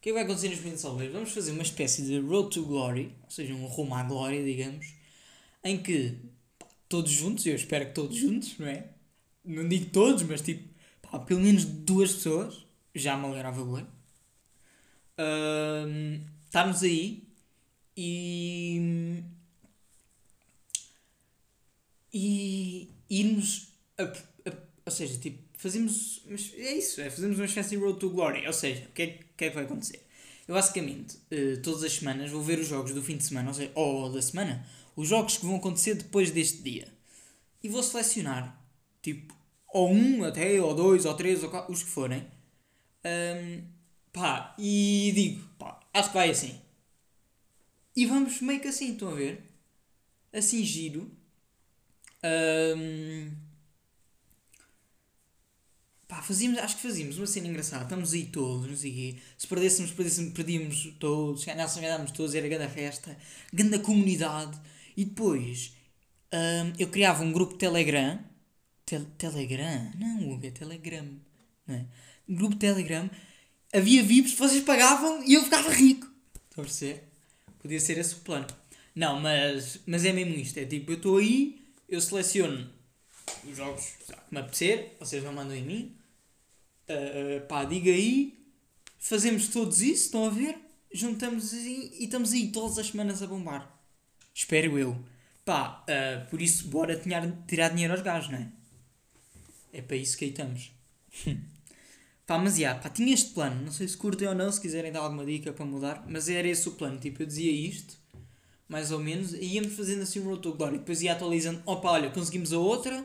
O 0.00 0.02
que 0.02 0.08
é 0.08 0.12
que 0.12 0.14
vai 0.14 0.22
acontecer 0.22 0.56
momento 0.56 0.80
só 0.80 0.94
verde? 0.94 1.12
Vamos 1.12 1.30
fazer 1.30 1.52
uma 1.52 1.62
espécie 1.62 2.00
de 2.00 2.18
Road 2.20 2.48
to 2.48 2.64
Glory, 2.64 3.14
ou 3.22 3.30
seja, 3.30 3.52
um 3.52 3.66
rumo 3.66 3.94
à 3.94 4.02
glória, 4.02 4.42
digamos, 4.42 4.94
em 5.62 5.76
que 5.76 6.16
todos 6.88 7.12
juntos, 7.12 7.44
eu 7.44 7.54
espero 7.54 7.84
que 7.84 7.92
todos 7.92 8.16
juntos, 8.16 8.58
não 8.58 8.66
é? 8.66 8.88
Não 9.44 9.68
digo 9.68 9.90
todos, 9.90 10.22
mas 10.22 10.40
tipo, 10.40 10.66
pá, 11.02 11.18
pelo 11.18 11.40
menos 11.40 11.66
duas 11.66 12.14
pessoas, 12.14 12.64
já 12.94 13.14
me 13.14 13.26
alegrava 13.26 13.62
bem. 13.62 13.86
Uh, 15.18 16.24
estarmos 16.46 16.82
aí 16.82 17.28
e. 17.94 19.22
e 22.10 22.88
irmos. 23.10 23.68
A, 23.98 24.04
a, 24.04 24.52
ou 24.86 24.92
seja, 24.92 25.18
tipo, 25.18 25.42
fazemos. 25.60 26.22
É 26.56 26.74
isso, 26.74 27.00
é 27.00 27.10
fazemos 27.10 27.38
uma 27.38 27.44
espécie 27.44 27.70
de 27.70 27.76
Road 27.76 27.98
to 27.98 28.10
Glory. 28.10 28.46
Ou 28.46 28.52
seja, 28.52 28.86
o 28.88 28.92
que 28.92 29.02
é, 29.02 29.06
que, 29.36 29.44
é 29.44 29.48
que 29.50 29.54
vai 29.54 29.64
acontecer? 29.64 30.04
Eu 30.48 30.54
basicamente, 30.54 31.16
uh, 31.16 31.60
todas 31.62 31.84
as 31.84 31.92
semanas, 31.92 32.30
vou 32.30 32.42
ver 32.42 32.58
os 32.58 32.66
jogos 32.66 32.92
do 32.92 33.02
fim 33.02 33.16
de 33.16 33.24
semana, 33.24 33.48
ou 33.48 33.54
seja, 33.54 33.70
ou 33.74 34.10
da 34.10 34.20
semana, 34.20 34.66
os 34.96 35.08
jogos 35.08 35.36
que 35.36 35.46
vão 35.46 35.56
acontecer 35.56 35.94
depois 35.94 36.30
deste 36.30 36.62
dia. 36.62 36.88
E 37.62 37.68
vou 37.68 37.82
selecionar, 37.82 38.58
tipo, 39.02 39.34
ou 39.68 39.92
um 39.92 40.24
até, 40.24 40.60
ou 40.60 40.74
dois, 40.74 41.04
ou 41.04 41.14
três, 41.14 41.42
ou 41.44 41.50
quatro, 41.50 41.72
os 41.72 41.82
que 41.82 41.90
forem. 41.90 42.26
Um, 43.04 43.62
pá, 44.12 44.54
e 44.58 45.12
digo, 45.14 45.48
pá, 45.58 45.78
acho 45.92 46.08
que 46.08 46.14
vai 46.14 46.30
assim. 46.30 46.60
E 47.94 48.06
vamos 48.06 48.40
meio 48.40 48.60
que 48.60 48.68
assim, 48.68 48.92
estão 48.92 49.10
a 49.10 49.14
ver? 49.14 49.42
Assim 50.32 50.64
giro. 50.64 51.10
Um, 52.24 53.30
pá, 56.10 56.20
fazíamos, 56.20 56.58
acho 56.58 56.76
que 56.76 56.82
fazíamos 56.82 57.16
uma 57.16 57.26
cena 57.26 57.46
engraçada. 57.46 57.84
Estamos 57.84 58.12
aí 58.12 58.26
todos, 58.26 58.66
não. 58.66 58.76
Se 59.38 59.46
perdêssemos, 59.48 59.92
perdêssemos, 59.92 60.32
perdíamos 60.32 60.94
todos. 60.98 61.42
Se 61.42 61.46
ganhássemos, 61.46 61.88
ganhámos 61.88 62.10
todos. 62.10 62.34
Era 62.34 62.48
grande 62.48 62.72
festa, 62.72 63.16
grande 63.52 63.78
comunidade. 63.78 64.60
E 64.96 65.04
depois 65.04 65.72
um, 66.32 66.72
eu 66.78 66.88
criava 66.88 67.22
um 67.22 67.32
grupo 67.32 67.54
Telegram 67.54 68.18
Tel 68.90 69.04
Telegram? 69.16 69.92
Não, 69.96 70.32
Hugo, 70.32 70.44
é 70.44 70.50
Telegram. 70.50 71.06
Não 71.64 71.74
é? 71.76 71.86
Grupo 72.28 72.56
Telegram. 72.56 73.08
Havia 73.72 74.02
VIPs, 74.02 74.34
vocês 74.34 74.64
pagavam 74.64 75.22
e 75.24 75.34
eu 75.34 75.44
ficava 75.44 75.70
rico. 75.70 76.10
Estão 76.48 76.64
a 76.64 76.66
perceber? 76.66 77.04
Podia 77.60 77.78
ser 77.78 77.98
esse 77.98 78.14
o 78.14 78.18
plano. 78.18 78.48
Não, 78.92 79.20
mas, 79.20 79.78
mas 79.86 80.04
é 80.04 80.12
mesmo 80.12 80.34
isto. 80.34 80.58
É 80.58 80.64
tipo, 80.64 80.90
eu 80.90 80.96
estou 80.96 81.18
aí, 81.18 81.62
eu 81.88 82.00
seleciono 82.00 82.68
os 83.48 83.56
jogos 83.56 83.92
que 84.00 84.34
me 84.34 84.40
apetecer, 84.40 84.96
vocês 84.98 85.22
não 85.22 85.32
mandam 85.32 85.54
em 85.54 85.62
mim. 85.62 85.96
Uh, 86.90 87.46
pá, 87.46 87.64
diga 87.64 87.90
aí, 87.90 88.44
fazemos 88.98 89.48
todos 89.48 89.80
isso, 89.80 90.06
estão 90.06 90.26
a 90.26 90.30
ver? 90.30 90.58
Juntamos 90.92 91.44
assim 91.46 91.92
e 91.94 92.04
estamos 92.04 92.32
aí 92.32 92.48
todas 92.48 92.78
as 92.78 92.88
semanas 92.88 93.22
a 93.22 93.26
bombar. 93.26 93.80
Espero 94.34 94.76
eu. 94.76 94.98
Pá, 95.44 95.84
uh, 95.84 96.28
por 96.28 96.42
isso, 96.42 96.66
bora 96.68 96.98
tirar, 96.98 97.30
tirar 97.46 97.68
dinheiro 97.68 97.92
aos 97.92 98.02
gajos, 98.02 98.30
não 98.30 98.38
é? 98.38 98.48
É 99.72 99.80
para 99.80 99.96
isso 99.96 100.16
que 100.18 100.24
aí 100.24 100.30
estamos. 100.30 100.72
Pá, 102.30 102.38
mas 102.38 102.56
já, 102.56 102.76
pá, 102.76 102.88
tinha 102.88 103.12
este 103.12 103.34
plano. 103.34 103.60
Não 103.64 103.72
sei 103.72 103.88
se 103.88 103.96
curtem 103.96 104.28
ou 104.28 104.34
não, 104.36 104.52
se 104.52 104.60
quiserem 104.60 104.92
dar 104.92 105.00
alguma 105.00 105.26
dica 105.26 105.52
para 105.52 105.64
mudar. 105.64 106.04
Mas 106.08 106.28
era 106.28 106.46
esse 106.46 106.68
o 106.68 106.72
plano. 106.72 106.96
Tipo, 106.96 107.22
eu 107.22 107.26
dizia 107.26 107.50
isto, 107.50 107.96
mais 108.68 108.92
ou 108.92 109.00
menos, 109.00 109.32
e 109.34 109.44
íamos 109.46 109.72
fazendo 109.72 110.02
assim 110.02 110.20
um 110.20 110.36
Glory. 110.36 110.78
Depois 110.78 111.02
ia 111.02 111.12
atualizando. 111.12 111.60
Opa, 111.66 111.90
olha, 111.90 112.08
conseguimos 112.10 112.52
a 112.52 112.58
outra, 112.58 113.04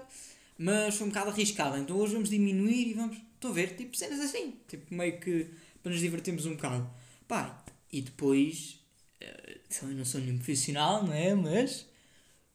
mas 0.60 0.94
foi 0.94 1.08
um 1.08 1.10
bocado 1.10 1.32
arriscada. 1.32 1.80
Então 1.80 1.98
hoje 1.98 2.14
vamos 2.14 2.30
diminuir 2.30 2.90
e 2.90 2.94
vamos. 2.94 3.18
Estão 3.46 3.52
a 3.52 3.54
ver? 3.54 3.76
Tipo, 3.76 3.96
cenas 3.96 4.20
assim. 4.20 4.56
Tipo, 4.68 4.94
meio 4.94 5.20
que 5.20 5.52
para 5.84 5.92
nos 5.92 6.02
divertirmos 6.02 6.46
um 6.48 6.56
bocado. 6.56 6.90
Pá, 7.28 7.64
e 7.92 8.02
depois. 8.02 8.80
Uh, 9.22 9.86
eu 9.88 9.90
não 9.90 10.06
sou 10.06 10.20
nenhum 10.20 10.38
profissional, 10.38 11.06
não 11.06 11.14
é? 11.14 11.36
Mas. 11.36 11.88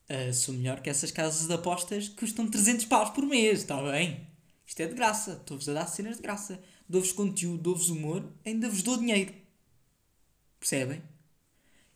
Uh, 0.09 0.35
sou 0.35 0.55
melhor 0.55 0.81
que 0.81 0.91
essas 0.91 1.13
casas 1.13 1.47
de 1.47 1.55
apostas 1.55 2.09
que 2.09 2.17
custam 2.17 2.49
300 2.49 2.87
paus 2.87 3.11
por 3.11 3.25
mês, 3.25 3.61
está 3.61 3.81
bem? 3.93 4.27
Isto 4.67 4.81
é 4.81 4.87
de 4.87 4.95
graça. 4.95 5.33
Estou-vos 5.33 5.69
a 5.69 5.75
dar 5.75 5.87
cenas 5.87 6.17
de 6.17 6.23
graça. 6.23 6.61
Dou-vos 6.89 7.13
conteúdo, 7.13 7.63
dou-vos 7.63 7.89
humor, 7.89 8.25
ainda 8.45 8.69
vos 8.69 8.83
dou 8.83 8.97
dinheiro. 8.97 9.33
Percebem? 10.59 11.01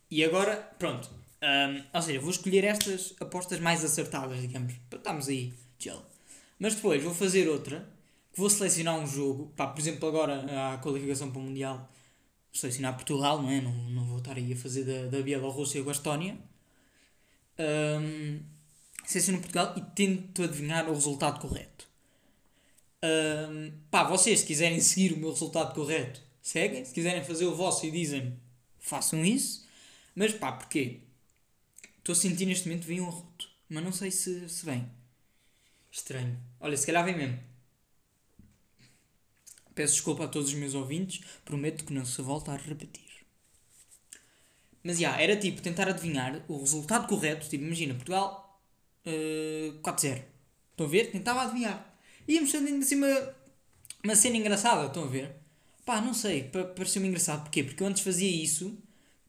E 0.08 0.22
agora, 0.22 0.56
pronto. 0.78 1.10
Um, 1.42 1.82
ou 1.92 2.02
seja, 2.02 2.20
vou 2.20 2.30
escolher 2.30 2.62
estas 2.62 3.12
apostas 3.18 3.58
mais 3.58 3.84
acertadas, 3.84 4.40
digamos. 4.40 4.74
Estamos 4.92 5.28
aí, 5.28 5.52
chill. 5.80 6.00
Mas 6.60 6.76
depois 6.76 7.02
vou 7.02 7.12
fazer 7.12 7.48
outra. 7.48 7.93
Que 8.34 8.40
vou 8.40 8.50
selecionar 8.50 8.98
um 8.98 9.06
jogo. 9.06 9.52
Pá, 9.56 9.68
por 9.68 9.80
exemplo, 9.80 10.08
agora 10.08 10.72
a 10.74 10.78
qualificação 10.78 11.30
para 11.30 11.40
o 11.40 11.44
Mundial. 11.44 11.76
Vou 11.78 12.60
selecionar 12.60 12.94
Portugal, 12.94 13.40
não 13.40 13.48
é? 13.48 13.60
Não, 13.60 13.72
não 13.72 14.04
vou 14.04 14.18
estar 14.18 14.36
aí 14.36 14.52
a 14.52 14.56
fazer 14.56 14.84
da, 14.84 15.16
da 15.16 15.22
Bielorrússia 15.22 15.82
com 15.82 15.88
a 15.88 15.92
Estónia. 15.92 16.36
Um, 17.56 18.40
seleciono 19.06 19.38
Portugal 19.38 19.74
e 19.76 19.80
tento 19.94 20.42
adivinhar 20.42 20.88
o 20.88 20.94
resultado 20.94 21.40
correto. 21.40 21.86
Um, 23.04 23.72
pá, 23.88 24.02
vocês 24.02 24.40
se 24.40 24.46
quiserem 24.46 24.80
seguir 24.80 25.12
o 25.12 25.16
meu 25.16 25.30
resultado 25.30 25.72
correto, 25.72 26.20
seguem. 26.42 26.84
Se 26.84 26.92
quiserem 26.92 27.22
fazer 27.22 27.46
o 27.46 27.54
vosso 27.54 27.86
e 27.86 27.90
dizem 27.92 28.36
façam 28.80 29.24
isso. 29.24 29.64
Mas 30.14 30.32
pá, 30.32 30.50
porquê? 30.52 31.00
Estou 31.98 32.12
a 32.12 32.16
sentir 32.16 32.46
neste 32.46 32.68
momento 32.68 32.84
vem 32.84 33.00
um 33.00 33.06
arroto. 33.06 33.48
Mas 33.68 33.84
não 33.84 33.92
sei 33.92 34.10
se, 34.10 34.48
se 34.48 34.66
vem. 34.66 34.88
Estranho. 35.90 36.38
Olha, 36.60 36.76
se 36.76 36.84
calhar 36.84 37.04
vem 37.04 37.16
mesmo. 37.16 37.53
Peço 39.74 39.94
desculpa 39.94 40.24
a 40.24 40.28
todos 40.28 40.48
os 40.50 40.54
meus 40.54 40.74
ouvintes. 40.74 41.24
Prometo 41.44 41.84
que 41.84 41.92
não 41.92 42.04
se 42.04 42.20
volta 42.22 42.52
a 42.52 42.56
repetir. 42.56 43.02
Mas 44.82 44.98
já, 44.98 45.08
yeah, 45.08 45.22
era 45.22 45.36
tipo 45.36 45.62
tentar 45.62 45.88
adivinhar 45.88 46.44
o 46.48 46.58
resultado 46.58 47.06
correto. 47.08 47.48
Tipo, 47.48 47.64
imagina, 47.64 47.94
Portugal 47.94 48.60
uh, 49.06 49.80
4-0. 49.80 50.22
Estão 50.72 50.86
a 50.86 50.88
ver? 50.88 51.10
Tentava 51.10 51.42
adivinhar 51.42 51.94
íamos 52.28 52.50
fazendo 52.50 52.82
assim 52.82 52.96
uma, 52.96 53.34
uma 54.02 54.16
cena 54.16 54.36
engraçada, 54.36 54.86
estão 54.86 55.04
a 55.04 55.06
ver? 55.06 55.34
Pá, 55.84 56.00
não 56.00 56.14
sei, 56.14 56.44
pareceu-me 56.76 57.08
engraçado. 57.08 57.42
Porquê? 57.42 57.62
Porque 57.62 57.82
eu 57.82 57.86
antes 57.86 58.02
fazia 58.02 58.28
isso, 58.30 58.76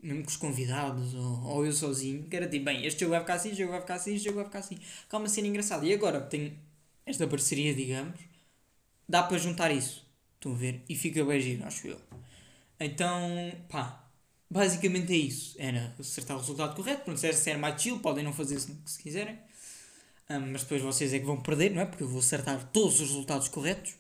mesmo 0.02 0.24
com 0.24 0.30
os 0.30 0.38
convidados, 0.38 1.14
ou, 1.14 1.44
ou 1.44 1.66
eu 1.66 1.74
sozinho, 1.74 2.24
que 2.24 2.36
era 2.36 2.48
tipo, 2.48 2.66
bem, 2.66 2.86
este 2.86 3.02
jogo 3.02 3.12
vai 3.12 3.22
ficar 3.22 3.34
assim, 3.36 3.50
este 3.50 3.60
jogo 3.60 3.72
vai 3.72 3.82
ficar 3.82 3.96
assim, 3.96 4.16
este 4.16 4.26
jogo 4.26 4.38
vai 4.38 4.46
ficar 4.46 4.60
assim. 4.60 4.78
Uma 5.12 5.30
cena 5.30 5.48
engraçada. 5.48 5.86
E 5.86 5.94
agora 5.94 6.22
que 6.22 6.30
tenho 6.30 6.58
esta 7.06 7.28
parceria, 7.28 7.74
digamos, 7.74 8.20
dá 9.08 9.24
para 9.24 9.38
juntar 9.38 9.72
isso. 9.72 10.05
Estão 10.46 10.54
a 10.54 10.60
ver? 10.60 10.84
E 10.88 10.96
fica 10.96 11.26
bem 11.26 11.42
giro, 11.42 11.66
acho 11.66 11.88
eu. 11.88 12.00
Então, 12.80 13.52
pá, 13.68 14.08
basicamente 14.48 15.12
é 15.12 15.18
isso. 15.18 15.56
Era 15.58 15.96
acertar 16.00 16.38
o 16.38 16.40
resultado 16.40 16.76
correto. 16.76 17.04
Pronto, 17.04 17.20
se 17.20 17.50
era 17.50 17.58
mais 17.58 17.82
chill, 17.82 17.98
podem 17.98 18.24
não 18.24 18.32
fazer 18.32 18.58
isso 18.58 18.80
se 18.86 19.02
quiserem. 19.02 19.40
Um, 20.30 20.52
mas 20.52 20.62
depois 20.62 20.84
vocês 20.84 21.14
é 21.14 21.20
que 21.20 21.26
vão 21.26 21.42
perder, 21.42 21.72
não 21.72 21.82
é? 21.82 21.86
Porque 21.86 22.04
eu 22.04 22.08
vou 22.08 22.20
acertar 22.20 22.64
todos 22.72 23.02
os 23.02 23.10
resultados 23.10 23.48
corretos. 23.48 23.96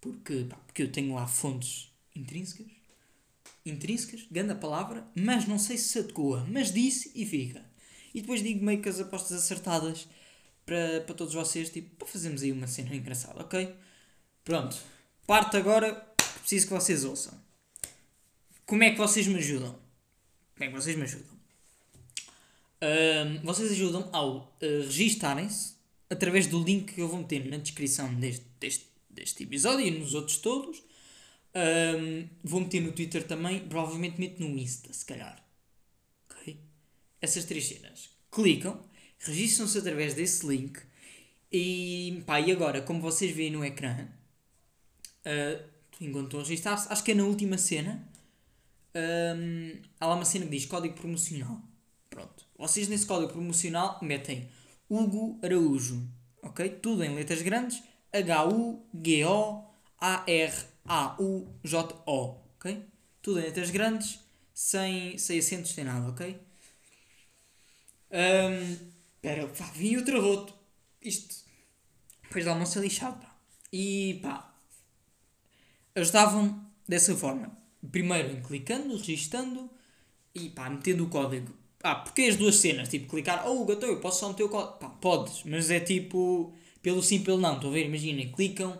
Porque, 0.00 0.46
pá, 0.48 0.56
porque 0.64 0.84
eu 0.84 0.92
tenho 0.92 1.16
lá 1.16 1.26
fontes 1.26 1.88
intrínsecas. 2.14 2.66
Intrínsecas, 3.66 4.24
grande 4.30 4.52
a 4.52 4.56
palavra, 4.56 5.04
mas 5.16 5.48
não 5.48 5.58
sei 5.58 5.76
se 5.76 5.88
se 5.88 5.98
adequa. 5.98 6.46
Mas 6.48 6.72
disse 6.72 7.10
e 7.12 7.26
fica. 7.26 7.64
E 8.14 8.20
depois 8.20 8.40
digo 8.40 8.64
meio 8.64 8.80
que 8.80 8.88
as 8.88 9.00
apostas 9.00 9.32
acertadas 9.36 10.06
para, 10.64 11.00
para 11.00 11.14
todos 11.16 11.34
vocês, 11.34 11.70
tipo, 11.70 11.96
para 11.96 12.06
fazermos 12.06 12.40
aí 12.44 12.52
uma 12.52 12.68
cena 12.68 12.94
engraçada, 12.94 13.40
ok? 13.40 13.74
Pronto. 14.44 14.91
Parte 15.26 15.56
agora, 15.56 15.94
preciso 16.40 16.66
que 16.66 16.72
vocês 16.72 17.04
ouçam. 17.04 17.32
Como 18.66 18.82
é 18.82 18.90
que 18.90 18.98
vocês 18.98 19.26
me 19.26 19.38
ajudam? 19.38 19.78
Como 20.54 20.64
é 20.64 20.66
que 20.68 20.74
vocês 20.74 20.96
me 20.96 21.02
ajudam? 21.04 21.32
Vocês 23.44 23.70
ajudam 23.72 24.08
ao 24.12 24.38
uh, 24.38 24.82
registarem-se 24.84 25.74
através 26.10 26.46
do 26.46 26.62
link 26.62 26.94
que 26.94 27.00
eu 27.00 27.08
vou 27.08 27.18
meter 27.18 27.48
na 27.48 27.56
descrição 27.56 28.12
deste, 28.14 28.44
deste, 28.58 28.86
deste 29.08 29.42
episódio 29.44 29.86
e 29.86 29.90
nos 29.90 30.14
outros 30.14 30.38
todos. 30.38 30.82
Vou 32.42 32.60
meter 32.60 32.80
no 32.80 32.92
Twitter 32.92 33.22
também, 33.26 33.60
provavelmente 33.60 34.18
meto 34.18 34.42
no 34.42 34.58
Insta, 34.58 34.92
se 34.92 35.06
calhar. 35.06 35.42
Ok? 36.28 36.58
Essas 37.20 37.44
três 37.44 37.66
cenas. 37.66 38.10
Clicam, 38.30 38.82
registram-se 39.18 39.78
através 39.78 40.14
desse 40.14 40.46
link 40.46 40.80
e, 41.52 42.22
pá, 42.26 42.40
e 42.40 42.50
agora, 42.50 42.82
como 42.82 43.00
vocês 43.00 43.34
veem 43.34 43.52
no 43.52 43.64
ecrã, 43.64 44.08
uh, 45.26 45.62
enquanto 46.00 46.24
estão 46.24 46.40
a 46.40 46.42
registrar-se, 46.42 46.92
acho 46.92 47.04
que 47.04 47.12
é 47.12 47.14
na 47.14 47.24
última 47.24 47.58
cena, 47.58 48.08
um, 48.94 49.80
há 49.98 50.06
lá 50.06 50.14
uma 50.14 50.24
cena 50.24 50.44
que 50.44 50.50
diz 50.50 50.66
código 50.66 50.94
promocional. 50.94 51.60
Pronto. 52.10 52.44
Vocês 52.58 52.88
nesse 52.88 53.06
código 53.06 53.32
promocional 53.32 53.98
metem 54.02 54.48
Hugo 54.88 55.38
Araújo. 55.42 56.06
Ok? 56.42 56.68
Tudo 56.68 57.02
em 57.04 57.14
letras 57.14 57.42
grandes. 57.42 57.82
H-U-G-O-A-R-A-U-J-O. 58.12 58.82
Ok? 62.56 62.84
Tudo 63.22 63.40
em 63.40 63.44
letras 63.44 63.70
grandes. 63.70 64.20
Sem, 64.52 65.16
sem 65.16 65.38
acentos, 65.38 65.72
sem 65.72 65.84
nada. 65.84 66.08
Ok? 66.10 66.38
Espera, 68.10 69.46
um, 69.46 69.72
vim 69.72 69.96
outro 69.96 70.20
roto. 70.20 70.52
Isto. 71.00 71.36
Depois 72.24 72.44
do 72.44 72.50
almoço 72.50 72.78
é 72.78 72.82
lixado. 72.82 73.26
E 73.72 74.20
pá. 74.22 74.51
Ajudavam 75.94 76.64
dessa 76.88 77.16
forma. 77.16 77.56
Primeiro 77.90 78.40
clicando, 78.42 78.96
registando 78.96 79.70
e 80.34 80.48
pá, 80.48 80.70
metendo 80.70 81.04
o 81.04 81.08
código 81.08 81.62
ah, 81.82 81.96
porque 81.96 82.22
as 82.22 82.36
duas 82.36 82.56
cenas? 82.56 82.88
Tipo, 82.88 83.08
clicar, 83.08 83.48
oh, 83.48 83.64
gato, 83.64 83.84
eu 83.86 84.00
posso 84.00 84.20
só 84.20 84.28
meter 84.28 84.44
o 84.44 84.48
código. 84.48 84.78
Pá, 84.78 84.88
podes, 84.88 85.42
mas 85.44 85.70
é 85.70 85.80
tipo, 85.80 86.54
pelo 86.80 87.02
sim, 87.02 87.22
pelo 87.22 87.38
não. 87.38 87.54
Estão 87.54 87.70
a 87.70 87.72
ver? 87.72 87.86
Imaginem, 87.86 88.30
clicam. 88.30 88.78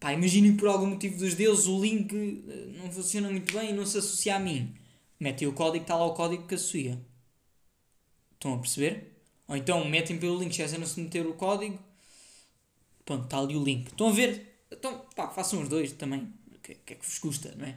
Pá, 0.00 0.12
imaginem 0.12 0.56
por 0.56 0.68
algum 0.68 0.86
motivo 0.86 1.16
dos 1.18 1.34
deuses 1.34 1.66
o 1.66 1.80
link 1.80 2.12
eh, 2.12 2.78
não 2.78 2.90
funciona 2.90 3.30
muito 3.30 3.52
bem 3.52 3.70
e 3.70 3.72
não 3.72 3.86
se 3.86 3.98
associa 3.98 4.36
a 4.36 4.40
mim. 4.40 4.74
Metem 5.20 5.46
o 5.46 5.52
código, 5.52 5.84
está 5.84 5.96
lá 5.96 6.04
o 6.04 6.14
código 6.14 6.46
que 6.48 6.56
associa. 6.56 7.00
Estão 8.34 8.54
a 8.54 8.58
perceber? 8.58 9.22
Ou 9.46 9.56
então 9.56 9.84
metem 9.88 10.18
pelo 10.18 10.38
link, 10.38 10.54
se 10.54 10.78
não 10.78 10.86
se 10.86 11.00
meter 11.00 11.24
o 11.24 11.34
código. 11.34 11.78
Pronto, 13.04 13.24
está 13.24 13.38
ali 13.38 13.56
o 13.56 13.62
link. 13.62 13.88
Estão 13.88 14.08
a 14.08 14.12
ver? 14.12 14.64
Então, 14.72 15.04
pá, 15.14 15.28
façam 15.28 15.62
os 15.62 15.68
dois 15.68 15.92
também. 15.92 16.32
O 16.62 16.64
que, 16.64 16.74
que 16.76 16.92
é 16.92 16.96
que 16.96 17.04
vos 17.04 17.18
custa, 17.18 17.52
não 17.58 17.66
é? 17.66 17.76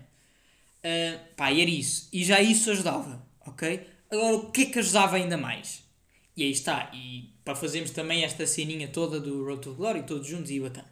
Uh, 0.86 1.36
pá, 1.36 1.52
e 1.52 1.62
era 1.62 1.70
isso. 1.70 2.08
E 2.14 2.24
já 2.24 2.40
isso 2.40 2.70
ajudava, 2.70 3.26
ok? 3.42 3.88
Agora, 4.12 4.36
o 4.36 4.52
que 4.52 4.62
é 4.62 4.66
que 4.68 4.78
ajudava 4.78 5.16
ainda 5.16 5.36
mais? 5.36 5.84
E 6.38 6.44
aí 6.44 6.52
está, 6.52 6.92
e 6.94 7.34
para 7.44 7.56
fazermos 7.56 7.90
também 7.90 8.24
esta 8.24 8.46
ceninha 8.46 8.88
toda 8.90 9.20
do 9.20 9.44
Road 9.44 9.62
to 9.62 9.74
Glory, 9.74 10.04
todos 10.04 10.28
juntos 10.28 10.52
e 10.52 10.60
bacana, 10.60 10.88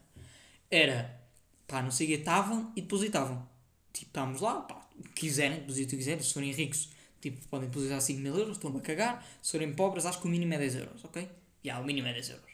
era, 0.72 1.22
pá, 1.68 1.82
não 1.84 1.92
sei 1.92 2.08
o 2.08 2.10
que, 2.10 2.16
estavam 2.16 2.72
e 2.76 2.82
depositavam. 2.82 3.48
Tipo, 3.92 4.08
estávamos 4.08 4.42
lá, 4.42 4.62
pá, 4.62 4.90
quiserem, 5.14 5.60
depositam 5.60 6.00
quiserem, 6.00 6.24
se 6.24 6.34
forem 6.34 6.52
ricos, 6.52 6.90
tipo, 7.22 7.46
podem 7.48 7.68
depositar 7.70 8.02
5 8.02 8.20
mil 8.20 8.36
euros, 8.36 8.58
estão 8.58 8.76
a 8.76 8.82
cagar, 8.82 9.24
se 9.42 9.52
forem 9.52 9.74
pobres, 9.74 10.06
acho 10.06 10.20
que 10.20 10.28
o 10.28 10.30
mínimo 10.30 10.54
é 10.56 10.58
10 10.58 10.76
euros, 10.76 11.06
ok? 11.06 11.22
Já, 11.22 11.30
yeah, 11.64 11.84
o 11.84 11.86
mínimo 11.86 12.08
é 12.08 12.14
10 12.14 12.30
euros. 12.30 12.52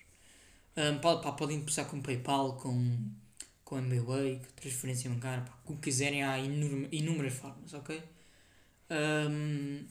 Um, 0.75 1.00
pá, 1.00 1.17
pá, 1.17 1.31
podem 1.31 1.60
depositar 1.60 1.86
com 1.86 2.01
PayPal, 2.01 2.58
com, 2.58 2.98
com 3.70 3.78
MBWay, 3.78 4.40
com 4.40 4.52
transferência 4.60 5.08
bancária, 5.12 5.44
pá, 5.44 5.54
como 5.64 5.80
quiserem, 5.80 6.24
há 6.24 6.40
inúmeras 6.40 7.36
formas, 7.36 7.72
ok? 7.76 8.02
Um, 8.90 9.86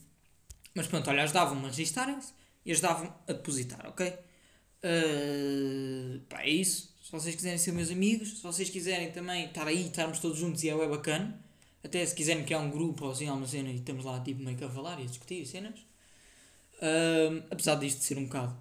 mas 0.74 0.88
pronto, 0.88 1.08
olha, 1.08 1.22
ajudavam-me 1.22 1.64
a 1.64 1.68
registarem-se 1.68 2.32
e 2.66 2.72
ajudavam 2.72 3.14
a 3.28 3.32
depositar, 3.32 3.86
ok? 3.86 4.08
Uh, 4.82 6.18
pá, 6.28 6.42
é 6.42 6.50
isso. 6.50 6.92
Se 7.00 7.12
vocês 7.12 7.36
quiserem 7.36 7.56
ser 7.56 7.70
meus 7.70 7.88
amigos, 7.92 8.38
se 8.38 8.42
vocês 8.42 8.68
quiserem 8.68 9.12
também 9.12 9.46
estar 9.46 9.66
aí, 9.68 9.86
estarmos 9.86 10.18
todos 10.18 10.38
juntos 10.38 10.64
e 10.64 10.70
é 10.70 10.76
bem 10.76 10.88
bacana. 10.88 11.40
Até 11.82 12.04
se 12.04 12.16
quiserem 12.16 12.44
criar 12.44 12.58
um 12.58 12.70
grupo 12.70 13.04
ou 13.04 13.12
assim, 13.12 13.28
alguma 13.28 13.46
cena 13.46 13.70
e 13.70 13.76
estamos 13.76 14.04
lá 14.04 14.20
tipo 14.20 14.42
meio 14.42 14.58
que 14.58 14.64
a 14.64 14.68
falar 14.68 14.98
e 14.98 15.04
a 15.04 15.06
discutir 15.06 15.46
cenas. 15.46 15.78
Uh, 16.82 17.44
apesar 17.48 17.76
disto 17.76 18.02
ser 18.02 18.18
um 18.18 18.24
bocado 18.24 18.56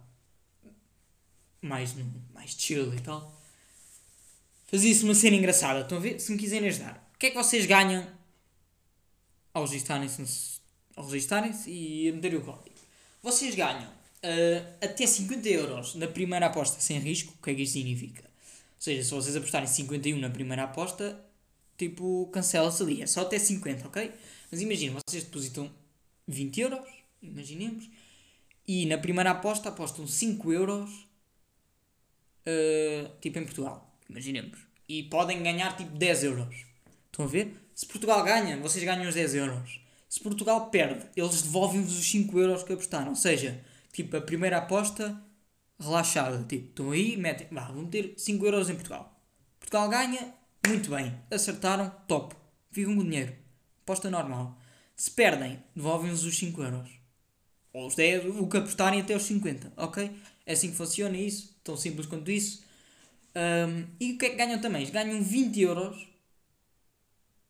mais, 1.59 1.95
mais 2.33 2.51
chill 2.51 2.93
e 2.93 3.01
tal. 3.01 3.36
Fazia-se 4.67 5.03
uma 5.03 5.15
cena 5.15 5.35
engraçada. 5.35 5.81
Estão 5.81 5.97
a 5.97 6.01
ver? 6.01 6.19
Se 6.19 6.31
me 6.31 6.37
quiserem 6.37 6.67
ajudar. 6.69 7.09
O 7.15 7.17
que 7.17 7.27
é 7.27 7.29
que 7.31 7.35
vocês 7.35 7.65
ganham 7.65 8.05
ao 9.53 9.65
registarem-se 9.65 10.57
ao 10.95 11.05
registarem-se 11.05 11.69
e 11.69 12.09
a 12.09 12.13
meterem 12.13 12.39
o 12.39 12.41
código. 12.41 12.75
Vocês 13.21 13.53
ganham 13.55 13.87
uh, 13.87 14.75
até 14.81 15.05
50 15.05 15.47
euros 15.47 15.95
na 15.95 16.07
primeira 16.07 16.47
aposta 16.47 16.79
sem 16.79 16.99
risco. 16.99 17.33
O 17.39 17.43
que 17.43 17.51
é 17.51 17.55
que 17.55 17.61
isto 17.61 17.73
significa? 17.73 18.23
Ou 18.23 18.81
seja, 18.81 19.03
se 19.03 19.11
vocês 19.11 19.35
apostarem 19.35 19.67
51 19.67 20.19
na 20.19 20.29
primeira 20.29 20.63
aposta, 20.63 21.23
tipo, 21.77 22.27
cancela-se 22.33 22.81
ali. 22.81 23.01
É 23.01 23.07
só 23.07 23.21
até 23.21 23.37
50, 23.37 23.87
ok? 23.87 24.11
Mas 24.51 24.61
imagina, 24.61 24.99
vocês 25.07 25.23
depositam 25.23 25.71
20 26.27 26.61
euros, 26.61 26.87
imaginemos, 27.21 27.89
e 28.67 28.85
na 28.85 28.97
primeira 28.97 29.31
aposta 29.31 29.69
apostam 29.69 30.07
5 30.07 30.51
euros, 30.51 30.89
uh, 32.45 33.19
tipo 33.21 33.39
em 33.39 33.43
Portugal, 33.43 33.86
imaginemos. 34.09 34.59
E 34.87 35.03
podem 35.03 35.43
ganhar 35.43 35.75
tipo 35.75 35.97
10 35.97 36.23
euros. 36.23 36.55
Estão 37.05 37.25
a 37.25 37.27
ver? 37.27 37.53
Se 37.73 37.85
Portugal 37.85 38.23
ganha, 38.23 38.57
vocês 38.57 38.83
ganham 38.83 39.07
os 39.07 39.15
10 39.15 39.35
euros. 39.35 39.81
Se 40.09 40.19
Portugal 40.19 40.69
perde, 40.69 41.05
eles 41.15 41.41
devolvem-vos 41.41 41.97
os 41.97 42.09
5 42.09 42.39
euros 42.39 42.63
que 42.63 42.73
apostaram. 42.73 43.09
Ou 43.09 43.15
seja, 43.15 43.63
tipo, 43.91 44.15
a 44.15 44.21
primeira 44.21 44.57
aposta 44.57 45.21
relaxada. 45.79 46.43
Tipo, 46.47 46.69
estão 46.69 46.91
aí, 46.91 47.17
metem, 47.17 47.47
vá, 47.51 47.71
vão 47.71 47.85
ter 47.85 48.13
5 48.17 48.45
euros 48.45 48.69
em 48.69 48.75
Portugal. 48.75 49.19
Portugal 49.59 49.89
ganha, 49.89 50.33
muito 50.65 50.89
bem. 50.89 51.13
Acertaram, 51.29 51.89
top. 52.07 52.35
Ficam 52.71 52.95
com 52.95 53.01
o 53.01 53.03
dinheiro. 53.03 53.33
Aposta 53.83 54.09
normal. 54.09 54.57
Se 54.95 55.11
perdem, 55.11 55.61
devolvem-vos 55.75 56.23
os 56.23 56.37
5 56.37 56.63
euros. 56.63 56.89
Ou 57.73 57.87
os 57.87 57.95
10, 57.95 58.25
o 58.37 58.47
que 58.47 58.57
apostarem 58.57 59.01
até 59.01 59.15
os 59.15 59.23
50, 59.23 59.73
ok? 59.77 60.11
É 60.45 60.53
assim 60.53 60.71
que 60.71 60.77
funciona 60.77 61.15
isso, 61.15 61.55
tão 61.63 61.77
simples 61.77 62.07
quanto 62.07 62.31
isso. 62.31 62.63
Um, 63.37 63.85
e 63.99 64.13
o 64.13 64.17
que 64.17 64.25
é 64.25 64.29
que 64.31 64.35
ganham 64.35 64.59
também? 64.59 64.89
Ganham 64.89 65.21
20 65.21 65.61
euros 65.61 66.07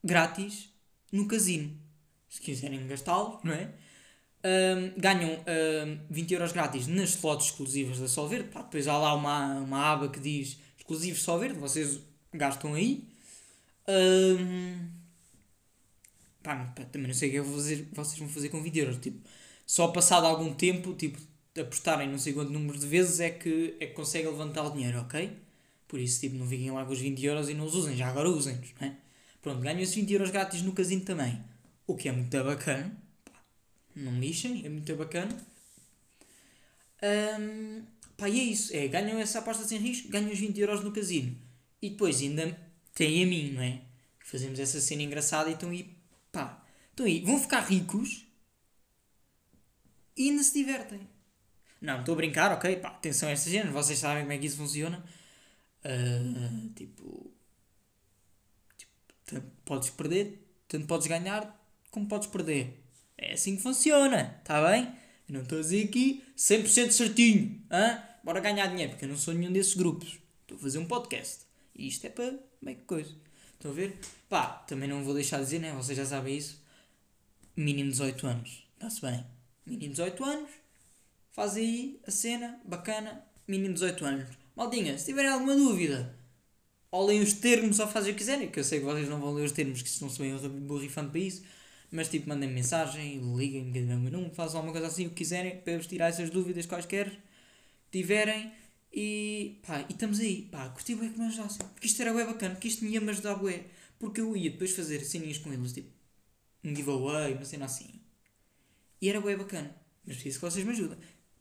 grátis 0.04 0.70
no 1.14 1.28
casino. 1.30 1.72
Se 2.28 2.42
quiserem 2.42 2.86
gastá-los, 2.88 3.42
não 3.42 3.54
é? 3.54 3.72
Um, 4.44 5.00
ganham 5.00 5.32
um, 5.32 6.00
20 6.10 6.34
euros 6.34 6.52
grátis 6.52 6.88
nas 6.88 7.12
slots 7.12 7.48
exclusivas 7.48 8.00
da 8.00 8.08
Solverde. 8.10 8.50
Pá, 8.50 8.64
depois 8.64 8.86
há 8.88 8.98
lá 8.98 9.14
uma, 9.14 9.60
uma 9.60 9.94
aba 9.94 10.10
que 10.10 10.20
diz 10.20 10.58
exclusivos 10.78 11.24
Solverde, 11.24 11.58
vocês 11.58 12.00
gastam 12.34 12.74
aí. 12.74 13.08
Um, 13.88 14.90
pá, 16.44 16.56
pá, 16.76 16.84
também 16.84 17.08
não 17.08 17.16
sei 17.16 17.30
o 17.30 17.32
que 17.32 17.38
é 17.38 17.44
fazer, 17.44 17.88
vocês 17.94 18.20
vão 18.20 18.28
fazer 18.28 18.50
com 18.50 18.62
20 18.62 18.78
euros. 18.78 18.98
Tipo, 18.98 19.26
só 19.66 19.88
passado 19.88 20.26
algum 20.26 20.54
tempo, 20.54 20.94
tipo, 20.96 21.18
apostarem 21.58 22.10
não 22.10 22.18
sei 22.20 22.34
quanto 22.34 22.52
número 22.52 22.78
de 22.78 22.88
vezes 22.88 23.22
é 23.22 23.30
que, 23.30 23.78
é 23.80 23.88
que 23.88 23.94
conseguem 23.94 24.30
levantar 24.30 24.64
o 24.64 24.72
dinheiro, 24.72 25.00
ok? 25.00 25.47
Por 25.88 26.00
isso, 26.00 26.20
tipo, 26.20 26.36
não 26.36 26.48
fiquem 26.48 26.72
lá 26.72 26.86
com 26.86 26.92
os 26.92 27.00
20 27.00 27.26
euros 27.26 27.50
e 27.50 27.54
não 27.54 27.66
os 27.66 27.76
usem, 27.76 27.96
já 27.96 28.08
agora 28.10 28.30
usem-nos, 28.30 28.74
não 28.80 28.88
é? 28.88 28.96
Pronto, 29.42 29.62
ganham 29.62 29.80
esses 29.80 29.96
20 29.96 30.12
euros 30.14 30.32
grátis 30.32 30.62
no 30.62 30.74
casino 30.74 31.06
também, 31.06 31.42
o 31.86 31.96
que 31.96 32.10
é 32.10 32.12
muito 32.12 32.44
bacana, 32.44 32.92
não 33.96 34.20
lixem, 34.20 34.66
é 34.66 34.70
muito 34.70 34.96
bacana. 34.96 35.36
Um, 37.40 37.84
pá, 38.18 38.28
e 38.28 38.40
é 38.40 38.44
isso, 38.44 38.76
é, 38.76 38.88
ganham 38.88 39.18
essa 39.20 39.40
aposta 39.40 39.64
sem 39.64 39.80
risco, 39.80 40.10
ganham 40.10 40.32
os 40.32 40.40
20 40.40 40.60
euros 40.60 40.84
no 40.84 40.92
casino. 40.92 41.36
E 41.82 41.90
depois 41.92 42.22
ainda 42.22 42.58
têm 42.94 43.24
a 43.24 43.28
mim, 43.28 43.52
não 43.52 43.62
é? 43.62 43.82
Fazemos 44.20 44.60
essa 44.60 44.82
cena 44.82 45.04
engraçada 45.04 45.50
e 45.50 45.54
estão 45.54 45.70
aí, 45.70 45.96
pá, 46.32 46.64
estão 46.90 47.06
aí, 47.06 47.22
vão 47.22 47.40
ficar 47.40 47.62
ricos 47.62 48.26
e 50.18 50.30
ainda 50.30 50.44
se 50.44 50.54
divertem. 50.54 51.00
Não, 51.80 52.00
estou 52.00 52.14
a 52.14 52.18
brincar, 52.18 52.52
ok? 52.52 52.76
Pá, 52.78 52.90
atenção 52.90 53.30
a 53.30 53.32
estas 53.32 53.52
cenas, 53.52 53.72
vocês 53.72 54.00
sabem 54.00 54.24
como 54.24 54.34
é 54.34 54.38
que 54.38 54.48
isso 54.48 54.58
funciona. 54.58 55.04
Uh, 55.86 56.70
tipo, 56.76 57.32
tipo, 59.26 59.42
podes 59.64 59.90
perder, 59.90 60.46
tanto 60.68 60.88
podes 60.88 61.08
ganhar, 61.08 61.58
como 61.92 62.08
podes 62.08 62.28
perder. 62.28 62.84
É 63.18 63.34
assim 63.34 63.56
que 63.56 63.62
funciona, 63.62 64.38
está 64.40 64.68
bem? 64.70 64.86
Eu 65.28 65.34
não 65.34 65.42
estou 65.42 65.60
a 65.60 65.62
dizer 65.62 65.86
aqui 65.86 66.24
100% 66.38 66.92
certinho, 66.92 67.62
hein? 67.72 68.02
bora 68.24 68.40
ganhar 68.40 68.68
dinheiro, 68.68 68.92
porque 68.92 69.06
eu 69.06 69.10
não 69.10 69.18
sou 69.18 69.34
nenhum 69.34 69.52
desses 69.52 69.74
grupos. 69.74 70.20
Estou 70.42 70.58
a 70.58 70.62
fazer 70.62 70.78
um 70.80 70.86
podcast. 70.86 71.46
E 71.76 71.88
isto 71.88 72.06
é 72.06 72.10
para 72.10 72.38
bem 72.62 72.76
que 72.76 72.84
coisa. 72.84 73.14
Estão 73.54 73.72
a 73.72 73.74
ver? 73.74 74.00
Pá, 74.30 74.46
também 74.68 74.88
não 74.88 75.04
vou 75.04 75.14
deixar 75.14 75.38
de 75.38 75.44
dizer, 75.46 75.60
né? 75.60 75.74
Vocês 75.74 75.98
já 75.98 76.06
sabem 76.06 76.38
isso. 76.38 76.62
Mínimo 77.56 77.90
18 77.90 78.28
anos. 78.28 78.68
Está-se 78.76 79.02
bem 79.02 79.26
mínimo 79.68 79.92
18 79.94 80.24
anos, 80.24 80.50
faz 81.32 81.58
aí 81.58 82.00
a 82.08 82.12
cena, 82.12 82.60
bacana, 82.64 83.22
mínimo 83.48 83.74
18 83.74 84.06
anos. 84.06 84.38
Maldinha, 84.58 84.98
se 84.98 85.06
tiverem 85.06 85.30
alguma 85.30 85.56
dúvida, 85.56 86.18
ou 86.92 87.06
leem 87.06 87.22
os 87.22 87.34
termos 87.34 87.80
ou 87.80 87.88
fazem 87.88 88.12
o 88.12 88.16
que 88.16 88.20
quiserem, 88.22 88.50
que 88.50 88.60
eu 88.60 88.64
sei 88.64 88.80
que 88.80 88.86
vocês 88.86 89.08
não 89.08 89.20
vão 89.22 89.34
ler 89.36 89.46
os 89.46 89.52
termos, 89.52 89.84
que 89.84 90.02
não 90.02 90.10
sou 90.10 90.26
bem 90.26 90.36
borrifando 90.62 91.12
para 91.12 91.20
isso, 91.20 91.44
mas 91.92 92.10
tipo, 92.10 92.28
mandem 92.28 92.50
mensagem, 92.50 93.20
liguem, 93.36 93.66
não 94.12 94.32
façam 94.32 94.58
alguma 94.58 94.74
coisa 94.74 94.88
assim, 94.88 95.06
o 95.06 95.10
que 95.10 95.18
quiserem, 95.18 95.62
para 95.62 95.74
eu 95.74 95.78
vos 95.78 95.86
tirar 95.88 96.08
essas 96.08 96.32
dúvidas 96.32 96.66
quaisquer 96.66 97.12
tiverem. 97.92 98.52
E 98.92 99.60
pá, 99.68 99.86
e 99.90 99.94
estamos 99.94 100.20
aí, 100.20 100.44
pá, 100.52 100.70
curti 100.70 100.96
bué 100.96 101.10
que 101.10 101.20
me 101.20 101.28
ajudassem, 101.28 101.68
porque 101.68 101.88
isto 101.88 102.02
era 102.02 102.14
bué 102.14 102.26
bacana, 102.26 102.56
porque 102.56 102.68
isto 102.70 102.84
me 102.84 102.92
ia 102.92 103.02
me 103.02 103.10
ajudar 103.12 103.36
bué, 103.36 103.66
porque 104.00 104.22
eu 104.22 104.36
ia 104.36 104.50
depois 104.50 104.72
fazer 104.76 105.02
ceninhas 105.02 105.38
com 105.38 105.54
eles, 105.54 105.74
tipo, 105.74 105.90
um 106.64 106.76
giveaway, 106.76 107.34
uma 107.34 107.46
cena 107.46 107.66
assim. 107.66 108.02
E 109.02 109.10
era 109.10 109.22
bem 109.22 109.38
bacana. 109.38 109.76
Mas 110.06 110.16
preciso 110.16 110.40
que 110.40 110.46
vocês 110.46 110.66
me 110.66 110.72
ajudem. 110.72 110.98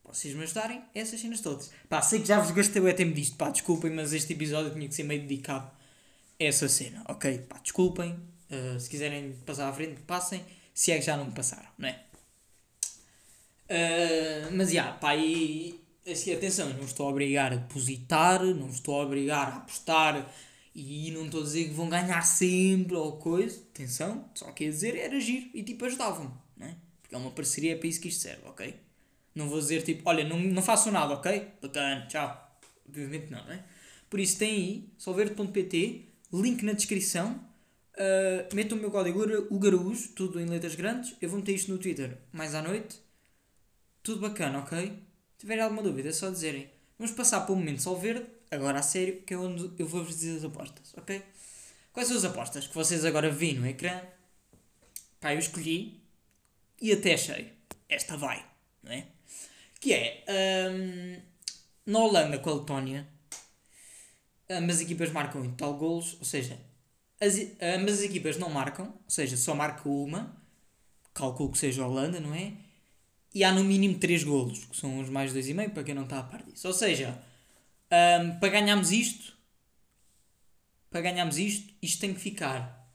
Vocês 0.08 0.34
me 0.34 0.44
ajudarem 0.44 0.82
essas 0.94 1.20
cenas 1.20 1.40
todas. 1.40 1.70
Pá, 1.88 2.00
sei 2.00 2.20
que 2.20 2.28
já 2.28 2.40
vos 2.40 2.52
gastei 2.52 2.80
o 2.80 2.94
tempo 2.94 3.14
disto. 3.14 3.36
Pá, 3.36 3.50
desculpem, 3.50 3.90
mas 3.90 4.12
este 4.12 4.32
episódio 4.32 4.72
tinha 4.72 4.88
que 4.88 4.94
ser 4.94 5.02
meio 5.02 5.22
dedicado 5.22 5.70
a 6.40 6.44
essa 6.44 6.68
cena. 6.68 7.02
Ok? 7.08 7.38
Pá, 7.48 7.58
desculpem. 7.58 8.12
Uh, 8.50 8.78
se 8.78 8.88
quiserem 8.88 9.32
passar 9.44 9.68
à 9.68 9.72
frente, 9.72 10.00
passem. 10.02 10.44
Se 10.72 10.92
é 10.92 10.98
que 10.98 11.04
já 11.04 11.16
não 11.16 11.26
me 11.26 11.32
passaram, 11.32 11.68
não 11.76 11.88
é? 11.88 12.04
Uh, 13.68 14.52
mas, 14.52 14.68
já, 14.68 14.74
yeah, 14.74 14.92
pá, 14.98 15.16
e... 15.16 15.80
Assim, 16.06 16.32
atenção, 16.32 16.72
não 16.74 16.84
estou 16.84 17.06
a 17.06 17.10
obrigar 17.10 17.52
a 17.52 17.56
depositar, 17.56 18.40
não 18.44 18.68
estou 18.68 19.00
a 19.00 19.04
obrigar 19.04 19.48
a 19.48 19.56
apostar 19.56 20.32
e 20.72 21.10
não 21.10 21.24
estou 21.24 21.40
a 21.40 21.44
dizer 21.44 21.64
que 21.64 21.74
vão 21.74 21.88
ganhar 21.88 22.22
sempre 22.22 22.94
ou 22.94 23.16
coisa. 23.16 23.58
Atenção, 23.74 24.30
só 24.32 24.52
quer 24.52 24.68
dizer 24.68 24.94
era 24.94 25.18
giro 25.18 25.50
e 25.52 25.64
tipo 25.64 25.84
ajudavam, 25.84 26.32
não 26.56 26.66
é? 26.68 26.76
Porque 27.02 27.14
é 27.14 27.18
uma 27.18 27.32
parceria, 27.32 27.72
é 27.72 27.76
para 27.76 27.88
isso 27.88 28.00
que 28.00 28.06
isto 28.06 28.20
serve, 28.20 28.42
ok? 28.46 28.85
Não 29.36 29.50
vou 29.50 29.60
dizer 29.60 29.82
tipo, 29.82 30.02
olha, 30.08 30.24
não, 30.24 30.40
não 30.40 30.62
faço 30.62 30.90
nada, 30.90 31.12
ok? 31.12 31.52
Bacana, 31.60 32.06
tchau. 32.06 32.58
Obviamente 32.88 33.30
não, 33.30 33.44
não 33.44 33.52
é? 33.52 33.62
Por 34.08 34.18
isso 34.18 34.38
tem 34.38 34.50
aí, 34.50 34.92
solverde.pt, 34.96 36.08
link 36.32 36.64
na 36.64 36.72
descrição. 36.72 37.44
Uh, 37.98 38.74
o 38.74 38.76
meu 38.76 38.90
código 38.90 39.22
o 39.50 39.58
Garujo, 39.58 40.08
tudo 40.14 40.40
em 40.40 40.46
letras 40.46 40.74
grandes. 40.74 41.14
Eu 41.20 41.28
vou 41.28 41.38
meter 41.38 41.54
isto 41.54 41.70
no 41.70 41.76
Twitter 41.76 42.16
mais 42.32 42.54
à 42.54 42.62
noite. 42.62 42.98
Tudo 44.02 44.22
bacana, 44.22 44.60
ok? 44.60 44.88
Se 44.88 45.38
tiverem 45.38 45.62
alguma 45.62 45.82
dúvida, 45.82 46.08
é 46.08 46.12
só 46.12 46.30
dizerem. 46.30 46.70
Vamos 46.98 47.14
passar 47.14 47.42
para 47.42 47.52
o 47.52 47.56
momento 47.56 47.82
Solverde, 47.82 48.24
agora 48.50 48.78
a 48.78 48.82
sério, 48.82 49.20
que 49.20 49.34
é 49.34 49.36
onde 49.36 49.70
eu 49.78 49.86
vou-vos 49.86 50.16
dizer 50.16 50.38
as 50.38 50.44
apostas, 50.44 50.94
ok? 50.96 51.22
Quais 51.92 52.08
são 52.08 52.16
as 52.16 52.24
apostas 52.24 52.66
que 52.66 52.74
vocês 52.74 53.04
agora 53.04 53.30
veem 53.30 53.56
no 53.56 53.66
ecrã? 53.66 54.00
Pá, 55.20 55.34
eu 55.34 55.38
escolhi 55.38 56.02
e 56.80 56.90
até 56.92 57.14
achei, 57.14 57.52
esta 57.86 58.16
vai, 58.16 58.42
não 58.82 58.92
é? 58.92 59.15
Que 59.86 59.92
é, 59.92 60.24
um, 60.68 61.22
na 61.92 62.00
Holanda 62.00 62.40
com 62.40 62.50
a 62.50 62.54
Letónia, 62.54 63.06
ambas 64.50 64.78
as 64.78 64.82
equipas 64.82 65.12
marcam 65.12 65.44
em 65.44 65.52
tal 65.52 65.74
golos, 65.74 66.16
ou 66.18 66.24
seja, 66.24 66.58
as, 67.20 67.34
ambas 67.62 68.00
as 68.00 68.02
equipas 68.02 68.36
não 68.36 68.50
marcam, 68.50 68.86
ou 68.86 69.08
seja, 69.08 69.36
só 69.36 69.54
marca 69.54 69.88
uma, 69.88 70.42
calculo 71.14 71.52
que 71.52 71.58
seja 71.58 71.84
a 71.84 71.86
Holanda, 71.86 72.18
não 72.18 72.34
é? 72.34 72.54
E 73.32 73.44
há 73.44 73.52
no 73.52 73.62
mínimo 73.62 73.96
3 73.96 74.24
golos, 74.24 74.64
que 74.64 74.76
são 74.76 74.98
os 74.98 75.08
mais 75.08 75.32
2,5 75.32 75.70
para 75.70 75.84
quem 75.84 75.94
não 75.94 76.02
está 76.02 76.18
a 76.18 76.24
par 76.24 76.42
disso. 76.42 76.66
Ou 76.66 76.74
seja, 76.74 77.22
um, 77.92 78.40
para 78.40 78.48
ganharmos 78.48 78.90
isto, 78.90 79.38
para 80.90 81.00
ganharmos 81.00 81.38
isto, 81.38 81.72
isto 81.80 82.00
tem 82.00 82.12
que 82.12 82.18
ficar 82.18 82.90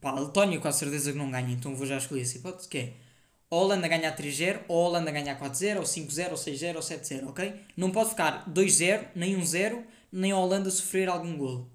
Pá, 0.00 0.10
a 0.10 0.18
Letónia 0.18 0.58
com 0.58 0.66
a 0.66 0.72
certeza 0.72 1.12
que 1.12 1.18
não 1.18 1.30
ganha, 1.30 1.52
então 1.52 1.76
vou 1.76 1.86
já 1.86 1.96
escolher 1.96 2.22
essa 2.22 2.38
hipótese, 2.38 2.68
que 2.68 2.76
é 2.76 3.05
ou 3.48 3.60
a 3.60 3.62
Holanda 3.62 3.88
ganhar 3.88 4.16
3-0, 4.16 4.64
ou 4.68 4.84
a 4.84 4.88
Holanda 4.88 5.10
ganhar 5.10 5.38
4-0, 5.38 5.78
ou 5.78 5.82
5-0, 5.82 6.30
ou 6.30 6.36
6-0, 6.36 6.76
ou 6.76 6.82
7-0, 6.82 7.28
ok? 7.28 7.60
Não 7.76 7.90
pode 7.90 8.10
ficar 8.10 8.48
2-0, 8.50 9.08
nem 9.14 9.38
1-0, 9.38 9.84
nem 10.12 10.32
a 10.32 10.38
Holanda 10.38 10.70
sofrer 10.70 11.08
algum 11.08 11.36
golo. 11.36 11.70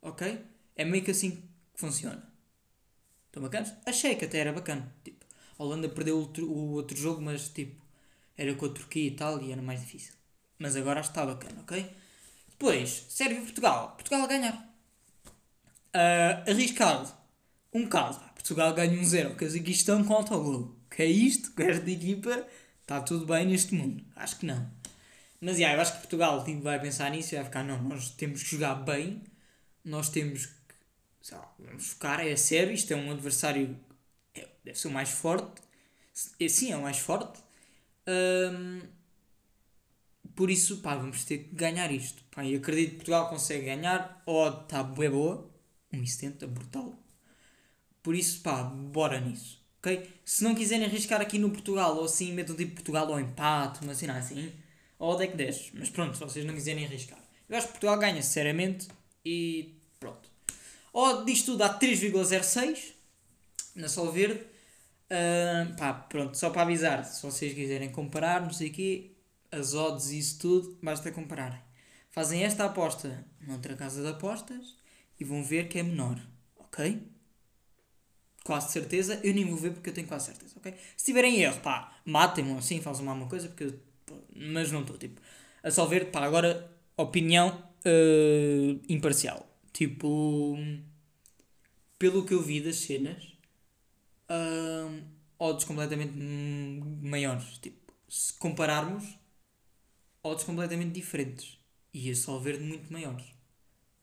Ok? 0.00 0.40
É 0.74 0.84
meio 0.84 1.04
que 1.04 1.10
assim 1.10 1.30
que 1.32 1.80
funciona. 1.80 2.22
Estão 3.26 3.42
bacanas? 3.42 3.72
Achei 3.86 4.14
que 4.14 4.24
até 4.24 4.38
era 4.38 4.52
bacana. 4.52 4.94
Tipo, 5.04 5.24
a 5.58 5.62
Holanda 5.62 5.88
perdeu 5.88 6.18
o 6.18 6.72
outro, 6.72 6.96
jogo, 6.96 7.20
mas 7.20 7.48
tipo, 7.48 7.82
era 8.36 8.54
com 8.54 8.66
a 8.66 8.68
Turquia 8.70 9.08
e 9.08 9.10
tal, 9.10 9.42
e 9.42 9.52
era 9.52 9.62
mais 9.62 9.80
difícil. 9.80 10.14
Mas 10.58 10.76
agora 10.76 11.00
está 11.00 11.26
bacana, 11.26 11.60
ok? 11.62 11.90
Depois, 12.48 13.06
Sérvia 13.08 13.38
e 13.38 13.42
Portugal. 13.42 13.96
A 14.10 14.26
ganhar. 14.26 14.54
Uh, 15.94 16.50
arriscado 16.50 17.12
um 17.72 17.86
caso. 17.88 18.20
Portugal 18.34 18.74
ganha 18.74 19.00
um 19.00 19.04
zero. 19.04 19.34
Cazaquistão 19.34 20.04
com 20.04 20.14
autogol. 20.14 20.76
Que 20.94 21.02
é 21.02 21.06
isto? 21.06 21.52
Com 21.52 21.62
esta 21.62 21.90
equipa 21.90 22.46
está 22.82 23.00
tudo 23.00 23.26
bem 23.26 23.46
neste 23.46 23.74
mundo? 23.74 24.04
Acho 24.16 24.38
que 24.38 24.46
não. 24.46 24.70
Mas 25.40 25.58
yeah, 25.58 25.76
eu 25.76 25.80
acho 25.80 25.94
que 25.94 25.98
Portugal 25.98 26.44
tipo, 26.44 26.62
vai 26.62 26.80
pensar 26.80 27.10
nisso 27.10 27.34
e 27.34 27.36
vai 27.36 27.44
ficar, 27.44 27.64
não, 27.64 27.82
nós 27.82 28.10
temos 28.10 28.42
que 28.42 28.50
jogar 28.50 28.76
bem, 28.76 29.22
nós 29.84 30.08
temos 30.08 30.46
que 30.46 30.62
sei 31.22 31.38
lá, 31.38 31.54
vamos 31.58 31.86
focar, 31.88 32.20
é 32.20 32.36
sério, 32.36 32.72
isto 32.72 32.92
é 32.92 32.96
um 32.96 33.10
adversário, 33.12 33.78
é, 34.34 34.48
deve 34.64 34.78
ser 34.78 34.88
o 34.88 34.90
mais 34.90 35.10
forte, 35.10 35.62
é, 36.38 36.48
sim, 36.48 36.72
é 36.72 36.76
o 36.76 36.82
mais 36.82 36.98
forte. 36.98 37.40
Um, 38.06 38.82
por 40.34 40.50
isso, 40.50 40.78
pá, 40.78 40.96
vamos 40.96 41.24
ter 41.24 41.38
que 41.38 41.54
ganhar 41.54 41.90
isto. 41.92 42.22
Pá, 42.30 42.44
e 42.44 42.56
acredito 42.56 42.90
que 42.90 42.96
Portugal 42.96 43.28
consegue 43.28 43.66
ganhar, 43.66 44.22
ou 44.26 44.48
está 44.48 44.82
boa 44.82 45.10
boa, 45.10 45.50
1,70, 45.92 46.46
brutal. 46.48 46.98
Por 48.02 48.14
isso, 48.14 48.42
pá, 48.42 48.62
bora 48.64 49.20
nisso. 49.20 49.61
Ok? 49.82 50.08
Se 50.24 50.44
não 50.44 50.54
quiserem 50.54 50.86
arriscar 50.86 51.20
aqui 51.20 51.40
no 51.40 51.50
Portugal, 51.50 51.96
ou 51.96 52.04
assim, 52.04 52.32
metam 52.32 52.54
tipo 52.54 52.74
Portugal 52.74 53.08
ou 53.08 53.18
empate, 53.18 53.82
uma 53.82 53.96
cena 53.96 54.16
assim, 54.16 54.52
ou 54.96 55.16
deck 55.16 55.36
10. 55.36 55.72
Mas 55.74 55.90
pronto, 55.90 56.14
se 56.16 56.20
vocês 56.20 56.44
não 56.44 56.54
quiserem 56.54 56.84
arriscar. 56.84 57.18
Eu 57.48 57.58
acho 57.58 57.66
que 57.66 57.72
Portugal 57.72 57.98
ganha, 57.98 58.22
sinceramente, 58.22 58.86
e 59.24 59.74
pronto. 59.98 60.30
Ou 60.92 61.24
diz 61.24 61.42
tudo 61.42 61.64
a 61.64 61.78
3,06 61.78 62.92
na 63.74 63.88
Sol 63.88 64.12
Verde. 64.12 64.40
Uh, 65.10 65.76
pá, 65.76 65.92
pronto, 65.92 66.38
só 66.38 66.48
para 66.50 66.62
avisar, 66.62 67.04
se 67.04 67.20
vocês 67.20 67.52
quiserem 67.52 67.90
comparar, 67.90 68.40
não 68.40 68.52
sei 68.52 68.68
o 68.68 68.72
quê, 68.72 69.10
as 69.50 69.74
odds 69.74 70.10
e 70.10 70.18
isso 70.18 70.38
tudo, 70.38 70.78
basta 70.82 71.10
compararem. 71.10 71.60
Fazem 72.10 72.44
esta 72.44 72.64
aposta 72.64 73.26
noutra 73.40 73.76
casa 73.76 74.00
de 74.00 74.08
apostas 74.08 74.76
e 75.20 75.24
vão 75.24 75.44
ver 75.44 75.68
que 75.68 75.78
é 75.78 75.82
menor, 75.82 76.18
ok? 76.58 77.02
Quase 78.44 78.72
certeza, 78.72 79.20
eu 79.22 79.32
nem 79.34 79.44
vou 79.44 79.56
ver 79.56 79.72
porque 79.72 79.90
eu 79.90 79.94
tenho 79.94 80.08
quase 80.08 80.26
certeza, 80.26 80.54
ok? 80.56 80.74
Se 80.96 81.04
tiverem 81.04 81.40
erro, 81.40 81.60
pá, 81.60 81.96
matem-me 82.04 82.52
assim, 82.58 82.80
façam 82.80 83.08
alguma 83.08 83.28
coisa, 83.28 83.48
porque 83.48 83.64
eu, 83.64 83.80
pá, 84.06 84.14
mas 84.34 84.70
não 84.72 84.80
estou, 84.80 84.98
tipo, 84.98 85.20
a 85.62 85.70
só 85.70 85.86
ver, 85.86 86.10
pá, 86.10 86.24
agora, 86.24 86.70
opinião 86.96 87.62
uh, 87.84 88.80
imparcial, 88.88 89.46
tipo, 89.72 90.56
pelo 91.98 92.24
que 92.24 92.34
eu 92.34 92.42
vi 92.42 92.60
das 92.60 92.76
cenas, 92.76 93.22
uh, 94.28 95.02
odds 95.38 95.64
completamente 95.64 96.12
maiores, 96.16 97.58
tipo, 97.58 97.92
se 98.08 98.32
compararmos, 98.34 99.04
odds 100.22 100.44
completamente 100.44 100.92
diferentes, 100.92 101.58
e 101.94 102.10
a 102.10 102.16
só 102.16 102.38
verde 102.38 102.64
muito 102.64 102.92
maiores, 102.92 103.24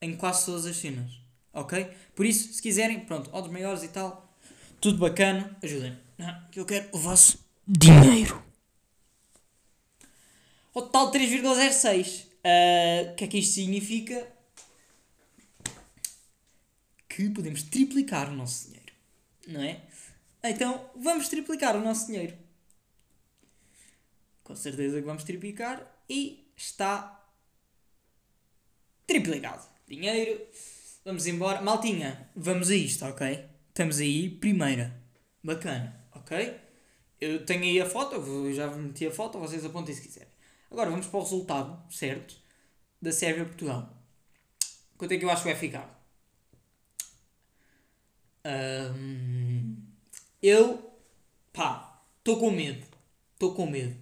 em 0.01 0.15
quase 0.15 0.45
todas 0.45 0.65
as 0.65 0.77
cenas, 0.77 1.11
ok? 1.51 1.91
Por 2.15 2.25
isso, 2.25 2.53
se 2.53 2.61
quiserem, 2.61 3.01
pronto, 3.01 3.29
odds 3.33 3.51
maiores 3.51 3.83
e 3.83 3.89
tal, 3.89 4.28
tudo 4.79 4.97
bacana, 4.97 5.57
ajudem. 5.61 5.97
Que 6.51 6.59
eu 6.59 6.65
quero 6.65 6.89
o 6.91 6.97
vosso 6.97 7.39
dinheiro. 7.67 8.43
O 10.73 10.81
total 10.81 11.11
3,06. 11.11 12.27
Ah, 12.43 13.11
o 13.11 13.15
que 13.15 13.23
é 13.23 13.27
que 13.27 13.37
isto 13.39 13.55
significa? 13.55 14.27
Que 17.07 17.29
podemos 17.29 17.63
triplicar 17.63 18.29
o 18.29 18.35
nosso 18.35 18.67
dinheiro. 18.67 18.93
Não 19.47 19.61
é? 19.61 19.81
Então 20.43 20.89
vamos 20.95 21.27
triplicar 21.27 21.75
o 21.75 21.81
nosso 21.81 22.07
dinheiro. 22.07 22.37
Com 24.43 24.55
certeza 24.55 24.99
que 24.99 25.05
vamos 25.05 25.23
triplicar 25.23 25.85
e 26.09 26.51
está 26.55 27.23
triplicado. 29.05 29.67
Dinheiro. 29.87 30.47
Vamos 31.03 31.27
embora. 31.27 31.61
Maltinha, 31.61 32.29
vamos 32.35 32.69
a 32.69 32.75
isto, 32.75 33.05
ok? 33.05 33.48
Estamos 33.79 34.01
aí, 34.01 34.29
primeira. 34.29 34.93
Bacana, 35.41 36.05
ok? 36.13 36.59
Eu 37.17 37.45
tenho 37.45 37.63
aí 37.63 37.79
a 37.79 37.85
foto, 37.85 38.15
eu 38.15 38.53
já 38.53 38.67
meti 38.67 39.07
a 39.07 39.11
foto, 39.11 39.39
vocês 39.39 39.63
apontem 39.63 39.95
se 39.95 40.01
quiserem. 40.01 40.27
Agora 40.69 40.89
vamos 40.89 41.07
para 41.07 41.17
o 41.17 41.23
resultado, 41.23 41.81
certo? 41.89 42.35
Da 43.01 43.13
Sérvia-Portugal. 43.13 43.97
Quanto 44.97 45.13
é 45.13 45.17
que 45.17 45.23
eu 45.23 45.29
acho 45.29 45.43
que 45.43 45.47
vai 45.47 45.57
ficar? 45.57 46.05
Um, 48.45 49.77
eu, 50.43 50.99
pá, 51.53 52.03
estou 52.17 52.37
com 52.37 52.51
medo. 52.51 52.85
Estou 53.31 53.55
com 53.55 53.65
medo. 53.65 53.95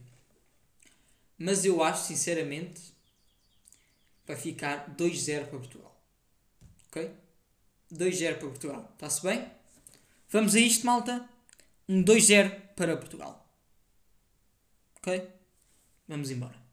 Mas 1.38 1.66
eu 1.66 1.84
acho, 1.84 2.04
sinceramente, 2.08 2.82
vai 4.26 4.38
ficar 4.38 4.96
2-0 4.96 5.46
para 5.46 5.60
Portugal. 5.60 6.04
Ok? 6.88 7.12
2-0 7.94 8.40
para 8.40 8.48
Portugal. 8.48 8.92
Está-se 8.96 9.22
bem? 9.22 9.57
Vamos 10.30 10.56
a 10.56 10.60
isto, 10.60 10.86
malta. 10.86 11.28
Um 11.88 12.04
2-0 12.04 12.76
para 12.76 12.98
Portugal. 12.98 13.48
Ok? 14.98 15.30
Vamos 16.08 16.32
embora. 16.32 16.68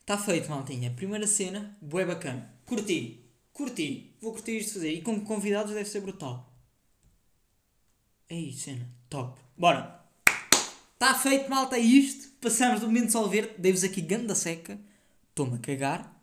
Está 0.00 0.16
feito, 0.16 0.48
maltinha. 0.48 0.90
Primeira 0.90 1.26
cena, 1.26 1.76
bué 1.82 2.04
bacana. 2.06 2.54
Curti. 2.64 3.30
Curti. 3.52 4.16
Vou 4.22 4.32
curtir 4.32 4.56
isto 4.56 4.74
fazer. 4.74 4.92
E 4.92 5.02
com 5.02 5.20
convidados 5.22 5.74
deve 5.74 5.88
ser 5.88 6.00
brutal. 6.00 6.50
É 8.28 8.34
isso, 8.34 8.64
cena. 8.64 8.88
Top. 9.10 9.38
Bora. 9.56 9.97
Está 10.98 11.14
feito, 11.14 11.48
malta. 11.48 11.76
É 11.76 11.80
isto 11.80 12.28
passamos 12.40 12.80
do 12.80 12.86
momento 12.86 13.12
sol 13.12 13.28
verde, 13.28 13.52
dei-vos 13.56 13.84
aqui 13.84 14.00
ganda 14.00 14.34
seca, 14.34 14.78
estou-me 15.28 15.54
a 15.54 15.58
cagar. 15.58 16.14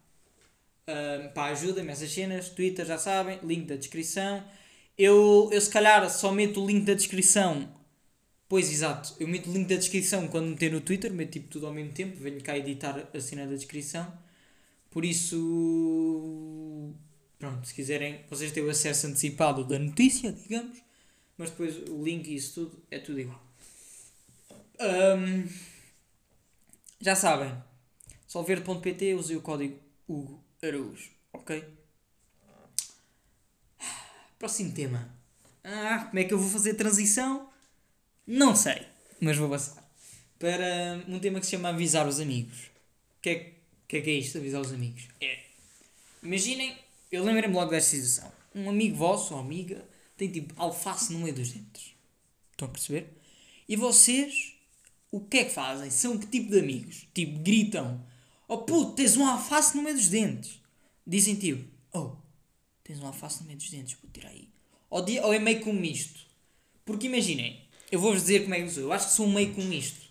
Uh, 0.87 1.33
pá, 1.33 1.45
ajudem-me 1.47 1.91
essas 1.91 2.11
cenas, 2.11 2.49
Twitter 2.49 2.85
já 2.85 2.97
sabem, 2.97 3.39
link 3.41 3.67
da 3.67 3.77
descrição. 3.77 4.43
Eu, 4.97 5.49
eu 5.51 5.61
se 5.61 5.69
calhar 5.69 6.09
só 6.09 6.29
meto 6.31 6.61
o 6.61 6.67
link 6.67 6.85
da 6.85 6.93
descrição. 6.93 7.73
Pois 8.49 8.69
exato, 8.71 9.15
eu 9.17 9.27
meto 9.27 9.49
o 9.49 9.53
link 9.53 9.67
da 9.67 9.75
descrição 9.77 10.27
quando 10.27 10.49
meter 10.49 10.71
no 10.71 10.81
Twitter, 10.81 11.11
meto 11.11 11.31
tipo 11.31 11.47
tudo 11.47 11.67
ao 11.67 11.73
mesmo 11.73 11.93
tempo, 11.93 12.17
venho 12.19 12.41
cá 12.41 12.57
editar 12.57 13.09
a 13.13 13.19
cena 13.19 13.47
da 13.47 13.55
descrição. 13.55 14.11
Por 14.91 15.05
isso, 15.05 16.93
pronto, 17.39 17.65
se 17.65 17.73
quiserem, 17.73 18.25
vocês 18.29 18.51
têm 18.51 18.63
o 18.63 18.69
acesso 18.69 19.07
antecipado 19.07 19.63
da 19.63 19.79
notícia, 19.79 20.31
digamos, 20.31 20.77
mas 21.37 21.49
depois 21.49 21.77
o 21.89 22.03
link 22.03 22.27
e 22.27 22.35
isso 22.35 22.65
tudo 22.65 22.83
é 22.91 22.99
tudo 22.99 23.19
igual. 23.19 23.44
Um, 24.79 25.47
já 26.99 27.15
sabem. 27.15 27.53
Solverde.pt, 28.27 29.13
usei 29.13 29.37
o 29.37 29.41
código 29.41 29.79
Hugo 30.07 30.43
Araújo. 30.61 31.09
Ok? 31.33 31.63
Próximo 34.37 34.73
tema. 34.73 35.09
Ah, 35.63 36.05
como 36.07 36.19
é 36.19 36.23
que 36.23 36.33
eu 36.33 36.39
vou 36.39 36.49
fazer 36.49 36.71
a 36.71 36.75
transição? 36.75 37.49
Não 38.27 38.55
sei, 38.55 38.85
mas 39.19 39.37
vou 39.37 39.49
passar. 39.49 39.83
Para 40.37 41.03
um 41.07 41.19
tema 41.19 41.39
que 41.39 41.45
se 41.45 41.51
chama 41.51 41.69
avisar 41.69 42.07
os 42.07 42.19
amigos. 42.19 42.65
O 43.17 43.21
que 43.21 43.29
é 43.29 43.55
que 43.87 43.97
é, 43.97 44.01
que 44.01 44.09
é 44.09 44.13
isto, 44.13 44.37
avisar 44.37 44.61
os 44.61 44.73
amigos? 44.73 45.07
É. 45.21 45.39
Imaginem, 46.21 46.77
eu 47.11 47.23
lembrei-me 47.23 47.55
logo 47.55 47.71
desta 47.71 47.95
situação. 47.95 48.31
Um 48.53 48.69
amigo 48.69 48.95
vosso 48.95 49.33
ou 49.33 49.39
amiga 49.39 49.85
tem 50.17 50.31
tipo 50.31 50.53
alface 50.57 51.13
no 51.13 51.19
meio 51.19 51.33
dos 51.33 51.51
dentes. 51.51 51.93
Estão 52.51 52.67
a 52.67 52.71
perceber? 52.71 53.07
E 53.67 53.75
vocês 53.75 54.54
o 55.15 55.21
que 55.21 55.37
é 55.37 55.45
que 55.45 55.51
fazem? 55.51 55.89
São 55.89 56.17
que 56.17 56.27
tipo 56.27 56.51
de 56.51 56.59
amigos? 56.59 57.07
Tipo, 57.13 57.39
gritam: 57.39 58.05
Oh 58.49 58.57
puto, 58.57 58.91
tens 58.95 59.15
um 59.15 59.25
alface 59.25 59.73
no 59.77 59.81
meio 59.81 59.95
dos 59.95 60.09
dentes. 60.09 60.59
Dizem 61.07 61.35
tipo: 61.35 61.65
Oh, 61.93 62.17
tens 62.83 62.99
um 62.99 63.07
alface 63.07 63.39
no 63.39 63.47
meio 63.47 63.57
dos 63.57 63.69
dentes, 63.69 63.93
puto, 63.93 64.11
tira 64.11 64.27
aí. 64.27 64.49
Ou, 64.89 65.05
ou 65.23 65.33
é 65.33 65.39
meio 65.39 65.61
com 65.61 65.71
misto. 65.71 66.19
Porque 66.83 67.07
imaginem, 67.07 67.61
eu 67.89 67.97
vou-vos 67.97 68.23
dizer 68.23 68.41
como 68.43 68.55
é 68.55 68.57
que 68.57 68.65
eu 68.65 68.69
sou. 68.69 68.83
Eu 68.83 68.91
acho 68.91 69.07
que 69.07 69.13
sou 69.13 69.27
meio 69.29 69.53
com 69.53 69.61
misto. 69.61 70.05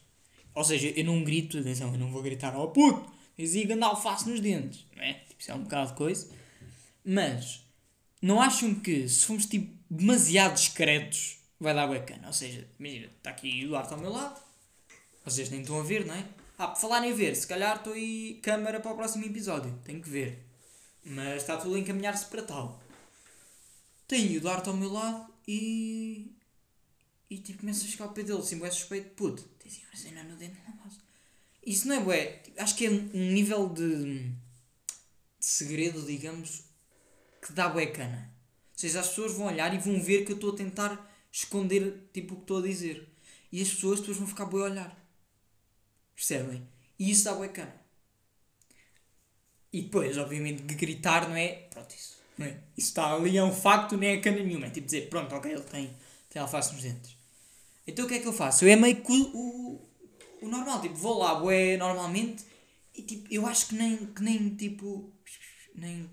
Ou 0.55 0.64
seja, 0.64 0.88
eu 0.88 1.05
não 1.05 1.23
grito, 1.23 1.59
atenção, 1.59 1.93
eu 1.93 1.99
não 1.99 2.11
vou 2.11 2.23
gritar: 2.23 2.59
Oh 2.59 2.69
puto, 2.69 3.12
tens 3.37 3.55
aí 3.55 3.64
grande 3.67 3.85
alface 3.85 4.27
nos 4.27 4.40
dentes. 4.40 4.87
Não 4.97 5.03
é? 5.03 5.12
Tipo, 5.29 5.38
isso 5.38 5.51
é 5.51 5.55
um 5.55 5.64
bocado 5.64 5.90
de 5.90 5.99
coisa. 5.99 6.31
Mas, 7.05 7.61
não 8.23 8.40
acham 8.40 8.75
que 8.75 9.07
se 9.07 9.27
formos 9.27 9.45
tipo 9.45 9.71
demasiado 9.90 10.55
discretos 10.55 11.40
vai 11.61 11.75
dar 11.75 11.87
bacana? 11.87 12.27
Ou 12.29 12.33
seja, 12.33 12.67
imagina, 12.81 13.11
está 13.19 13.29
aqui 13.29 13.67
o 13.67 13.69
Duarte 13.69 13.93
ao 13.93 14.01
meu 14.01 14.11
lado 14.11 14.43
vocês 15.25 15.49
nem 15.51 15.63
estão 15.63 15.81
a 15.81 15.83
ver, 15.83 16.05
não 16.05 16.15
é? 16.15 16.29
Ah, 16.59 16.69
por 16.69 16.81
falar 16.81 17.05
em 17.07 17.13
ver, 17.13 17.35
se 17.35 17.47
calhar 17.47 17.77
estou 17.77 17.95
aí 17.95 18.39
câmara 18.43 18.79
para 18.79 18.93
o 18.93 18.97
próximo 18.97 19.25
episódio. 19.25 19.77
Tenho 19.85 20.01
que 20.01 20.09
ver. 20.09 20.45
Mas 21.05 21.43
está 21.43 21.57
tudo 21.57 21.75
a 21.75 21.79
encaminhar-se 21.79 22.27
para 22.27 22.43
tal. 22.43 22.83
Tenho 24.07 24.39
o 24.39 24.41
Duarte 24.41 24.69
ao 24.69 24.77
meu 24.77 24.93
lado 24.93 25.33
e. 25.49 26.31
E 27.29 27.39
tipo, 27.39 27.61
começa 27.61 27.85
a 27.85 27.89
chegar 27.89 28.05
ao 28.05 28.13
pé 28.13 28.23
dele, 28.23 28.39
assim, 28.39 28.63
é 28.63 28.71
suspeito, 28.71 29.11
puto, 29.15 29.43
tens 29.59 29.81
uma 29.83 29.97
cena 29.97 30.23
no 30.23 30.37
dente, 30.37 30.57
não 30.67 30.77
posso. 30.77 31.01
Isso 31.67 31.89
não 31.89 32.13
é. 32.13 32.27
Tipo, 32.27 32.63
acho 32.63 32.77
que 32.77 32.87
é 32.87 32.91
um 32.91 33.33
nível 33.33 33.69
de. 33.71 34.29
de 34.29 34.37
segredo, 35.41 36.03
digamos, 36.03 36.65
que 37.43 37.53
dá 37.53 37.69
bué 37.69 37.87
cana. 37.87 38.31
Ou 38.73 38.79
seja, 38.79 39.01
as 39.01 39.09
pessoas 39.09 39.33
vão 39.33 39.47
olhar 39.47 39.75
e 39.75 39.79
vão 39.79 40.01
ver 40.01 40.25
que 40.25 40.33
eu 40.33 40.37
estou 40.37 40.53
a 40.53 40.57
tentar 40.57 41.11
esconder, 41.33 42.09
tipo, 42.13 42.35
o 42.35 42.37
que 42.37 42.43
estou 42.43 42.59
a 42.59 42.63
dizer. 42.63 43.09
E 43.51 43.63
as 43.63 43.71
pessoas 43.71 44.01
depois 44.01 44.19
vão 44.19 44.27
ficar 44.27 44.45
bué 44.45 44.63
a 44.63 44.65
olhar. 44.65 45.04
Percebem? 46.14 46.66
E 46.98 47.11
isso 47.11 47.24
dá 47.24 47.35
bué 47.35 47.48
cana. 47.48 47.74
E 49.72 49.83
depois, 49.83 50.16
obviamente, 50.18 50.62
gritar 50.62 51.29
não 51.29 51.37
é. 51.37 51.66
Pronto, 51.70 51.92
isso. 51.94 52.16
Não 52.38 52.46
é? 52.46 52.61
Isso 52.77 52.88
está 52.88 53.14
ali, 53.14 53.37
é 53.37 53.42
um 53.42 53.53
facto, 53.53 53.96
nem 53.96 54.11
é 54.11 54.20
cana 54.20 54.42
nenhuma. 54.42 54.66
É 54.66 54.70
tipo 54.70 54.87
dizer, 54.87 55.09
pronto, 55.09 55.35
ok, 55.35 55.50
ele 55.50 55.62
tem, 55.62 55.96
tem 56.31 56.40
alface 56.40 56.72
nos 56.72 56.83
dentes. 56.83 57.16
Então 57.87 58.05
o 58.05 58.09
que 58.09 58.14
é 58.14 58.18
que 58.20 58.27
eu 58.27 58.33
faço? 58.33 58.64
Eu 58.64 58.70
é 58.70 58.77
meio 58.77 58.96
que 59.03 59.12
o, 59.12 59.81
o, 60.42 60.48
normal. 60.48 60.81
Tipo, 60.81 60.94
vou 60.94 61.18
lá, 61.18 61.35
bué, 61.35 61.77
normalmente. 61.77 62.44
E 62.94 63.03
tipo, 63.03 63.27
eu 63.33 63.46
acho 63.46 63.68
que 63.68 63.74
nem, 63.74 64.07
que 64.07 64.22
nem 64.22 64.55
tipo. 64.55 65.12
Nem, 65.74 66.09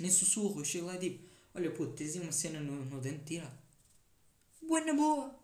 nem 0.00 0.10
sussurro. 0.10 0.60
Eu 0.60 0.64
chego 0.64 0.86
lá 0.86 0.96
e 0.96 0.98
tipo, 0.98 1.28
olha 1.54 1.70
puto, 1.70 1.92
tens 1.92 2.16
aí 2.16 2.20
uma 2.20 2.32
cena 2.32 2.60
no, 2.60 2.84
no 2.84 3.00
dente, 3.00 3.24
tira. 3.24 3.50
Bué 4.60 4.80
na 4.84 4.92
boa. 4.92 5.34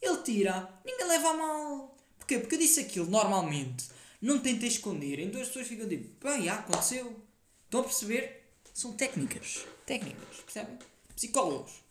Ele 0.00 0.22
tira, 0.22 0.80
ninguém 0.84 1.06
leva 1.08 1.30
a 1.30 1.34
mal 1.34 1.95
Porquê? 2.26 2.40
Porque 2.40 2.56
eu 2.56 2.58
disse 2.58 2.80
aquilo 2.80 3.08
normalmente, 3.08 3.86
não 4.20 4.40
tentei 4.40 4.68
esconder, 4.68 5.20
então 5.20 5.40
as 5.40 5.46
pessoas 5.46 5.68
ficam 5.68 5.88
tipo, 5.88 6.26
bem, 6.26 6.42
já 6.42 6.56
aconteceu. 6.56 7.22
Estão 7.64 7.80
a 7.80 7.84
perceber? 7.84 8.50
São 8.74 8.94
técnicas. 8.94 9.64
Técnicas, 9.86 10.40
percebem? 10.44 10.76
Psicólogos. 11.14 11.84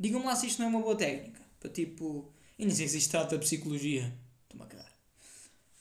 Digam-me 0.00 0.26
lá 0.26 0.34
se 0.34 0.48
isto 0.48 0.58
não 0.58 0.66
é 0.66 0.68
uma 0.68 0.80
boa 0.80 0.96
técnica. 0.96 1.40
Para 1.60 1.70
tipo. 1.70 2.32
Eu 2.58 2.66
nem 2.66 2.74
sei 2.74 2.88
se 2.88 2.98
isto 2.98 3.12
trata 3.12 3.38
de 3.38 3.44
psicologia. 3.44 4.12
Estou-me 4.42 4.64
a 4.64 4.66
cagar. 4.66 4.92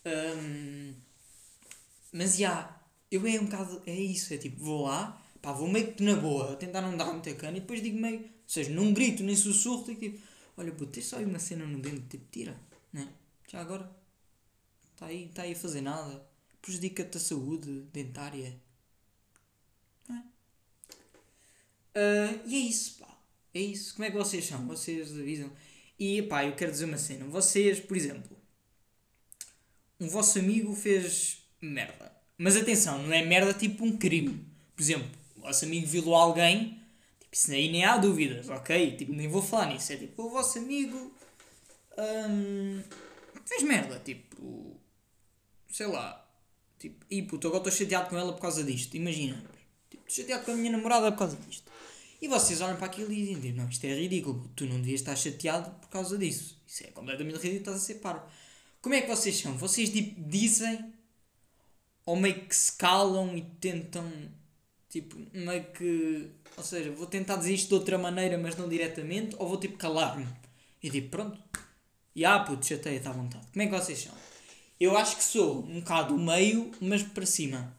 Hum, 0.05 0.93
mas 2.13 2.37
já, 2.37 2.79
eu 3.09 3.25
é 3.25 3.39
um 3.39 3.45
bocado. 3.45 3.81
É 3.87 3.95
isso, 3.95 4.31
é 4.31 4.37
tipo, 4.37 4.63
vou 4.63 4.83
lá, 4.83 5.19
pá, 5.41 5.53
vou 5.53 5.67
meio 5.67 5.91
que 5.93 6.03
na 6.03 6.15
boa, 6.15 6.55
tentar 6.55 6.81
não 6.81 6.95
dar 6.95 7.11
muita 7.11 7.33
cana 7.33 7.57
e 7.57 7.61
depois 7.61 7.81
digo 7.81 7.99
meio. 7.99 8.19
Ou 8.19 8.27
seja, 8.45 8.69
não 8.69 8.93
grito 8.93 9.23
nem 9.23 9.35
sussurro, 9.35 9.83
tipo, 9.95 10.19
olha, 10.55 10.71
puto, 10.71 10.91
tens 10.91 11.07
só 11.07 11.17
aí 11.17 11.25
uma 11.25 11.39
cena 11.39 11.65
no 11.65 11.79
dente, 11.79 12.05
tipo, 12.09 12.25
tira, 12.31 12.55
né? 12.93 13.07
Já 13.51 13.59
agora. 13.59 13.91
Está 14.93 15.07
aí, 15.07 15.25
está 15.25 15.41
aí 15.41 15.51
a 15.51 15.55
fazer 15.57 15.81
nada. 15.81 16.25
Prejudica-te 16.61 17.17
a 17.17 17.19
saúde 17.19 17.81
dentária. 17.91 18.57
Não 20.07 20.15
é? 20.15 20.19
Uh, 21.99 22.41
e 22.45 22.55
é 22.55 22.59
isso, 22.59 22.99
pá. 22.99 23.17
É 23.53 23.59
isso. 23.59 23.93
Como 23.93 24.05
é 24.05 24.11
que 24.11 24.15
vocês 24.15 24.45
são? 24.45 24.65
Vocês 24.67 25.11
avisam. 25.11 25.51
E 25.99 26.21
pá, 26.21 26.45
eu 26.45 26.55
quero 26.55 26.71
dizer 26.71 26.85
uma 26.85 26.97
cena. 26.97 27.25
Vocês, 27.25 27.81
por 27.81 27.97
exemplo, 27.97 28.37
um 29.99 30.07
vosso 30.07 30.39
amigo 30.39 30.73
fez 30.73 31.43
merda. 31.59 32.09
Mas 32.37 32.55
atenção, 32.55 33.03
não 33.03 33.11
é 33.13 33.25
merda 33.25 33.53
tipo 33.53 33.83
um 33.83 33.97
crime. 33.97 34.45
Por 34.73 34.81
exemplo, 34.81 35.09
o 35.35 35.41
vosso 35.41 35.65
amigo 35.65 35.87
violou 35.87 36.15
alguém. 36.15 36.81
Tipo, 37.19 37.35
isso 37.35 37.51
aí 37.51 37.69
nem 37.69 37.83
há 37.83 37.97
dúvidas, 37.97 38.47
ok? 38.47 38.95
Tipo, 38.95 39.11
nem 39.11 39.27
vou 39.27 39.41
falar 39.41 39.73
nisso. 39.73 39.91
É 39.91 39.97
tipo, 39.97 40.23
o 40.23 40.29
vosso 40.29 40.57
amigo. 40.57 41.13
Hum, 41.97 42.81
fez 43.45 43.63
merda. 43.63 43.99
Tipo, 43.99 44.79
sei 45.69 45.87
lá. 45.87 46.17
Tipo, 46.79 47.05
e 47.09 47.21
puto, 47.23 47.47
agora 47.47 47.61
estou 47.61 47.73
chateado 47.73 48.09
com 48.09 48.17
ela 48.17 48.33
por 48.33 48.41
causa 48.41 48.63
disto. 48.63 48.95
Imagina. 48.95 49.35
Tipo, 49.89 50.03
estou 50.07 50.23
chateado 50.23 50.45
com 50.45 50.51
a 50.51 50.55
minha 50.55 50.71
namorada 50.71 51.11
por 51.11 51.19
causa 51.19 51.37
disto. 51.37 51.71
E 52.21 52.27
vocês 52.27 52.61
olham 52.61 52.77
para 52.77 52.85
aquilo 52.85 53.11
e 53.11 53.33
dizem, 53.33 53.53
não, 53.53 53.67
isto 53.67 53.83
é 53.83 53.95
ridículo, 53.95 54.47
tu 54.55 54.65
não 54.67 54.77
devias 54.77 55.01
estar 55.01 55.15
chateado 55.15 55.71
por 55.79 55.89
causa 55.89 56.17
disso. 56.19 56.61
Isso 56.67 56.83
é 56.83 56.87
completamente 56.87 57.37
ridículo, 57.37 57.59
estás 57.59 57.77
a 57.77 57.79
ser 57.79 57.95
paro. 57.95 58.21
Como 58.79 58.93
é 58.93 59.01
que 59.01 59.07
vocês 59.07 59.35
são? 59.35 59.57
Vocês 59.57 59.89
tipo, 59.89 60.21
dizem 60.29 60.93
ou 62.05 62.15
meio 62.15 62.45
que 62.45 62.55
se 62.55 62.73
calam 62.73 63.35
e 63.35 63.41
tentam, 63.41 64.11
tipo, 64.89 65.15
meio 65.33 65.63
que, 65.71 66.29
ou 66.57 66.63
seja, 66.63 66.91
vou 66.91 67.07
tentar 67.07 67.37
dizer 67.37 67.53
isto 67.53 67.69
de 67.69 67.73
outra 67.75 67.97
maneira, 67.97 68.37
mas 68.37 68.55
não 68.55 68.69
diretamente, 68.69 69.35
ou 69.39 69.47
vou 69.47 69.57
tipo 69.57 69.77
calar-me. 69.77 70.27
E 70.81 70.89
tipo, 70.89 71.09
pronto. 71.09 71.39
E 72.15 72.25
ah, 72.25 72.39
puto, 72.39 72.65
chateia, 72.65 72.97
está 72.97 73.09
à 73.09 73.13
vontade. 73.13 73.45
Como 73.51 73.61
é 73.61 73.65
que 73.67 73.71
vocês 73.71 73.99
são? 73.99 74.13
Eu 74.79 74.97
acho 74.97 75.15
que 75.17 75.23
sou 75.23 75.63
um 75.63 75.79
bocado 75.79 76.17
meio, 76.17 76.71
mas 76.81 77.03
para 77.03 77.25
cima. 77.25 77.77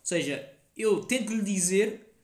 Ou 0.00 0.06
seja, 0.06 0.50
eu 0.76 1.04
tento 1.04 1.32
lhe 1.32 1.42
dizer 1.42 2.14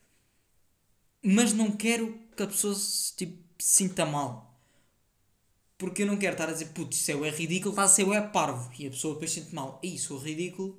mas 1.22 1.52
não 1.52 1.70
quero 1.70 2.18
que 2.36 2.42
a 2.42 2.46
pessoa 2.46 2.74
se, 2.74 3.14
tipo, 3.14 3.42
sinta 3.58 4.06
mal. 4.06 4.58
Porque 5.76 6.02
eu 6.02 6.06
não 6.06 6.18
quero 6.18 6.32
estar 6.32 6.48
a 6.48 6.52
dizer, 6.52 6.66
putz, 6.66 6.98
isso 6.98 7.24
é 7.24 7.30
ridículo, 7.30 7.74
caso 7.74 7.94
seu 7.94 8.12
é 8.12 8.20
parvo. 8.20 8.70
E 8.78 8.86
a 8.86 8.90
pessoa 8.90 9.14
depois 9.14 9.32
sente 9.32 9.54
mal. 9.54 9.80
Isso, 9.82 10.16
é 10.16 10.20
ridículo. 10.20 10.78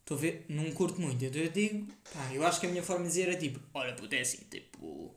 Estou 0.00 0.16
a 0.16 0.20
ver, 0.20 0.46
não 0.48 0.70
curto 0.72 1.00
muito. 1.00 1.24
Então 1.24 1.40
eu 1.40 1.50
digo, 1.50 1.86
pá, 2.12 2.32
eu 2.32 2.46
acho 2.46 2.60
que 2.60 2.66
a 2.66 2.68
minha 2.68 2.82
forma 2.82 3.02
de 3.02 3.08
dizer 3.08 3.28
é 3.28 3.36
tipo, 3.36 3.60
olha, 3.74 3.94
puto, 3.94 4.14
é 4.14 4.20
assim, 4.20 4.38
tipo. 4.50 5.14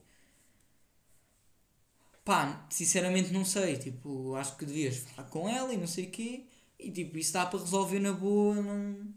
Pá, 2.30 2.64
sinceramente 2.70 3.34
não 3.34 3.44
sei. 3.44 3.76
Tipo, 3.78 4.36
acho 4.36 4.56
que 4.56 4.64
devias 4.64 4.98
falar 4.98 5.28
com 5.30 5.50
ela 5.50 5.74
e 5.74 5.78
não 5.78 5.88
sei 5.88 6.06
o 6.06 6.12
quê. 6.12 6.44
E 6.78 6.92
tipo, 6.92 7.18
isso 7.18 7.34
dá 7.34 7.44
para 7.48 7.58
resolver 7.58 8.00
na 8.00 8.14
boa, 8.14 8.54
não. 8.54 9.12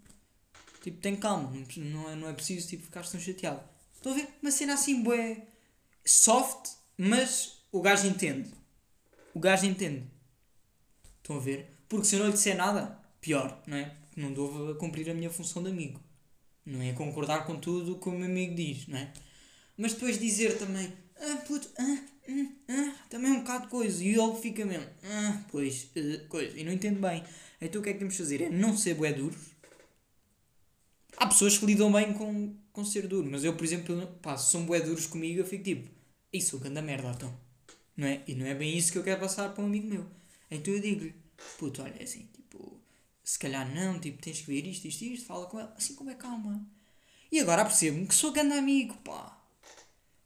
Tipo, 0.83 0.97
tem 0.97 1.15
calma, 1.17 1.53
não 1.77 2.11
é, 2.11 2.15
não 2.17 2.27
é 2.27 2.33
preciso 2.33 2.67
tipo, 2.67 2.85
ficar 2.85 3.07
tão 3.07 3.21
chateado. 3.21 3.61
Estão 3.95 4.13
a 4.13 4.15
ver? 4.15 4.31
Uma 4.41 4.51
cena 4.51 4.73
assim, 4.73 5.03
bué. 5.03 5.47
Soft, 6.03 6.71
mas 6.97 7.59
o 7.71 7.83
gajo 7.83 8.07
entende. 8.07 8.49
O 9.35 9.41
gajo 9.41 9.67
entende. 9.67 10.07
Estão 11.19 11.37
a 11.37 11.41
ver? 11.41 11.85
Porque 11.91 12.07
se 12.07 12.15
eu 12.15 12.21
não 12.21 12.29
lhe 12.29 12.33
disser 12.33 12.57
nada, 12.57 12.99
pior, 13.21 13.63
não 13.67 13.77
é? 13.77 13.95
Não 14.17 14.71
a 14.71 14.75
cumprir 14.77 15.11
a 15.11 15.15
minha 15.15 15.29
função 15.29 15.63
de 15.63 15.69
amigo. 15.69 16.01
Não 16.65 16.81
é 16.81 16.95
concordar 16.95 17.45
com 17.45 17.61
tudo 17.61 17.93
o 17.93 17.99
que 17.99 18.09
o 18.09 18.13
meu 18.13 18.25
amigo 18.25 18.55
diz, 18.55 18.87
não 18.87 18.97
é? 18.97 19.13
Mas 19.77 19.93
depois 19.93 20.19
dizer 20.19 20.57
também, 20.59 20.91
ah, 21.21 21.37
puto, 21.47 21.69
ah, 21.79 22.12
ah, 22.29 22.47
ah, 22.69 22.95
também 23.11 23.31
é 23.31 23.35
um 23.35 23.41
bocado 23.41 23.65
de 23.65 23.71
coisa. 23.71 24.03
E 24.03 24.15
ele 24.15 24.41
fica 24.41 24.65
mesmo, 24.65 24.87
ah, 25.05 25.43
pois, 25.51 25.91
uh, 25.97 26.29
coisa. 26.29 26.59
E 26.59 26.65
não 26.65 26.73
entendo 26.73 27.01
bem. 27.01 27.23
Então 27.61 27.81
o 27.81 27.85
que 27.85 27.91
é 27.91 27.93
que 27.93 27.99
temos 27.99 28.15
de 28.15 28.23
fazer? 28.23 28.43
É 28.43 28.51
não 28.51 28.77
ser 28.77 28.95
bué 28.95 29.13
duros. 29.13 29.53
Há 31.17 31.27
pessoas 31.27 31.59
que 31.59 31.67
lidam 31.67 31.93
bem 31.93 32.13
com, 32.15 32.57
com 32.73 32.85
ser 32.85 33.07
duro. 33.07 33.29
Mas 33.31 33.45
eu, 33.45 33.55
por 33.55 33.65
exemplo, 33.65 34.07
pá, 34.23 34.37
se 34.37 34.51
são 34.51 34.65
bué 34.65 34.81
duros 34.81 35.07
comigo, 35.07 35.41
eu 35.41 35.45
fico 35.45 35.65
tipo, 35.65 35.89
isso, 36.33 36.59
que 36.61 36.69
anda 36.69 36.83
merda, 36.83 37.13
então. 37.15 37.33
Não 37.97 38.07
é? 38.07 38.23
E 38.27 38.35
não 38.35 38.47
é 38.47 38.55
bem 38.55 38.77
isso 38.77 38.91
que 38.91 38.99
eu 38.99 39.05
quero 39.05 39.21
passar 39.21 39.51
para 39.53 39.63
um 39.63 39.67
amigo 39.67 39.87
meu. 39.87 40.07
Então 40.51 40.73
eu 40.73 40.81
digo-lhe, 40.81 41.15
puto, 41.59 41.83
olha, 41.83 42.03
assim, 42.03 42.29
tipo, 42.35 42.81
se 43.23 43.39
calhar 43.39 43.73
não, 43.75 44.01
tipo, 44.01 44.21
tens 44.23 44.41
que 44.41 44.47
ver 44.47 44.67
isto, 44.67 44.87
isto, 44.87 45.05
isto, 45.05 45.27
fala 45.27 45.47
com 45.47 45.61
ela, 45.61 45.75
assim 45.77 45.95
como 45.95 46.11
é 46.11 46.15
calma. 46.15 46.67
E 47.31 47.41
agora 47.41 47.65
percebo-me 47.65 48.07
que 48.07 48.15
sou 48.15 48.33
grande 48.33 48.55
amigo, 48.55 48.97
pá. 48.99 49.39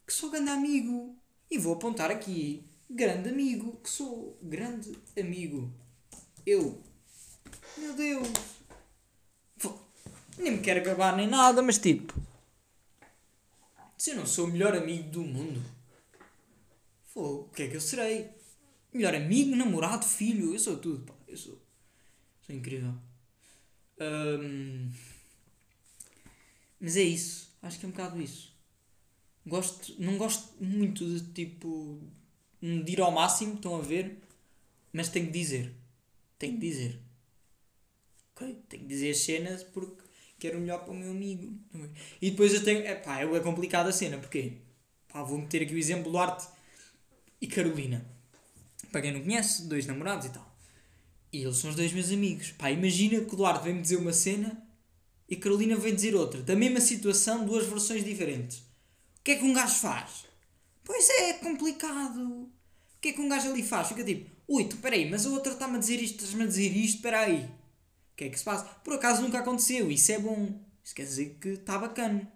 Que 0.07 0.13
sou 0.13 0.31
grande 0.31 0.51
amigo. 0.51 1.17
E 1.51 1.59
vou 1.59 1.75
apontar 1.75 2.11
aqui, 2.11 2.65
grande 2.89 3.29
amigo, 3.29 3.81
que 3.83 3.91
sou 3.91 4.39
grande 4.43 4.97
amigo. 5.19 5.73
Eu. 6.45 6.83
Meu 7.77 7.95
Deus. 7.95 8.29
Nem 10.39 10.53
me 10.53 10.61
quero 10.61 10.81
acabar 10.81 11.17
nem 11.17 11.27
nada, 11.27 11.63
mas 11.63 11.79
tipo, 11.79 12.13
se 13.97 14.11
eu 14.11 14.17
não 14.17 14.27
sou 14.27 14.47
o 14.47 14.51
melhor 14.53 14.77
amigo 14.77 15.09
do 15.11 15.23
mundo, 15.23 15.63
o 17.15 17.45
que 17.45 17.63
é 17.63 17.69
que 17.69 17.77
eu 17.77 17.81
serei? 17.81 18.31
Melhor 18.93 19.15
amigo, 19.15 19.57
namorado, 19.57 20.05
filho, 20.05 20.53
eu 20.53 20.59
sou 20.59 20.79
tudo, 20.79 21.05
pá. 21.05 21.15
Eu 21.27 21.37
sou. 21.37 21.61
Sou 22.43 22.55
incrível. 22.55 22.95
Um, 23.99 24.91
mas 26.79 26.97
é 26.97 27.03
isso. 27.03 27.57
Acho 27.63 27.79
que 27.81 27.87
é 27.87 27.89
um 27.89 27.93
bocado 27.93 28.21
isso. 28.21 28.56
Gosto, 29.47 29.95
não 29.99 30.19
gosto 30.19 30.53
muito 30.61 31.05
de 31.07 31.21
tipo. 31.33 32.01
de 32.61 32.93
ir 32.93 33.01
ao 33.01 33.13
máximo, 33.13 33.55
estão 33.55 33.77
a 33.77 33.81
ver? 33.81 34.19
Mas 34.93 35.09
tenho 35.09 35.27
que 35.27 35.33
dizer. 35.33 35.73
Tenho 36.39 36.55
que 36.55 36.61
dizer. 36.61 37.01
Ok? 38.35 38.59
Tenho 38.69 38.83
que 38.83 38.89
dizer 38.89 39.11
as 39.11 39.19
cenas 39.19 39.63
porque 39.63 40.03
quero 40.39 40.59
o 40.59 40.61
melhor 40.61 40.85
para 40.85 40.93
o 40.93 40.97
meu 40.97 41.11
amigo. 41.13 41.57
E 42.21 42.31
depois 42.31 42.53
eu 42.53 42.65
tenho. 42.65 42.85
Epá, 42.87 43.21
é 43.21 43.41
complicada 43.41 43.91
a 43.91 43.93
cena, 43.93 44.19
porque 44.19 44.59
pá, 45.09 45.23
vou 45.23 45.39
meter 45.39 45.63
aqui 45.63 45.75
o 45.75 45.79
exemplo 45.79 46.11
do 46.11 46.19
Arte 46.19 46.49
e 47.41 47.47
Carolina. 47.47 48.05
Para 48.91 49.03
quem 49.03 49.13
não 49.13 49.23
conhece, 49.23 49.67
dois 49.69 49.87
namorados 49.87 50.27
e 50.27 50.31
tal. 50.31 50.57
E 51.33 51.43
eles 51.43 51.57
são 51.57 51.71
os 51.71 51.77
dois 51.77 51.93
meus 51.93 52.11
amigos. 52.11 52.51
Pá, 52.53 52.71
imagina 52.71 53.21
que 53.21 53.33
o 53.35 53.37
Duarte 53.37 53.65
vem-me 53.65 53.83
dizer 53.83 53.97
uma 53.97 54.13
cena 54.13 54.61
e 55.29 55.37
Carolina 55.37 55.77
vem 55.77 55.95
dizer 55.95 56.15
outra. 56.15 56.43
Da 56.43 56.57
mesma 56.57 56.81
situação, 56.81 57.45
duas 57.45 57.67
versões 57.67 58.05
diferentes. 58.05 58.66
Que 59.27 59.33
é 59.33 59.37
que 59.39 59.45
um 59.45 59.53
gajo 59.53 59.75
faz? 59.75 60.25
Pois 60.85 61.11
é, 61.11 61.31
é 61.31 61.33
complicado. 61.33 62.45
O 62.45 62.51
que 63.01 63.09
é 63.09 63.13
que 63.13 63.21
um 63.21 63.29
gajo 63.29 63.51
ali 63.51 63.61
faz? 63.61 63.89
Fica 63.89 64.05
tipo, 64.05 64.31
ui, 64.47 64.69
tu 64.69 64.77
peraí, 64.77 65.11
mas 65.11 65.27
a 65.27 65.31
outra 65.31 65.53
está-me 65.53 65.75
a 65.75 65.79
dizer 65.81 66.01
isto, 66.01 66.15
estás-me 66.23 66.45
a 66.45 66.47
dizer 66.47 66.69
isto, 66.69 67.03
peraí. 67.03 67.43
O 67.43 68.17
que 68.17 68.23
é 68.23 68.29
que 68.31 68.39
se 68.39 68.45
passa? 68.45 68.65
Por 68.85 68.95
acaso 68.95 69.23
nunca 69.23 69.41
aconteceu, 69.41 69.91
isso 69.91 70.13
é 70.13 70.21
bom. 70.21 70.65
Isso 70.85 70.95
quer 70.95 71.03
dizer 71.03 71.39
que 71.41 71.49
está 71.49 71.77
bacana. 71.77 72.33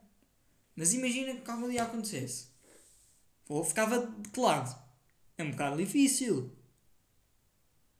Mas 0.75 0.93
imagina 0.93 1.33
que 1.37 1.49
algum 1.49 1.69
dia 1.69 1.85
acontecesse. 1.85 2.49
Ou 3.49 3.63
ficava 3.63 4.05
de 4.05 4.29
que 4.29 4.41
lado? 4.41 4.77
É 5.39 5.45
um 5.45 5.53
bocado 5.53 5.77
difícil. 5.77 6.51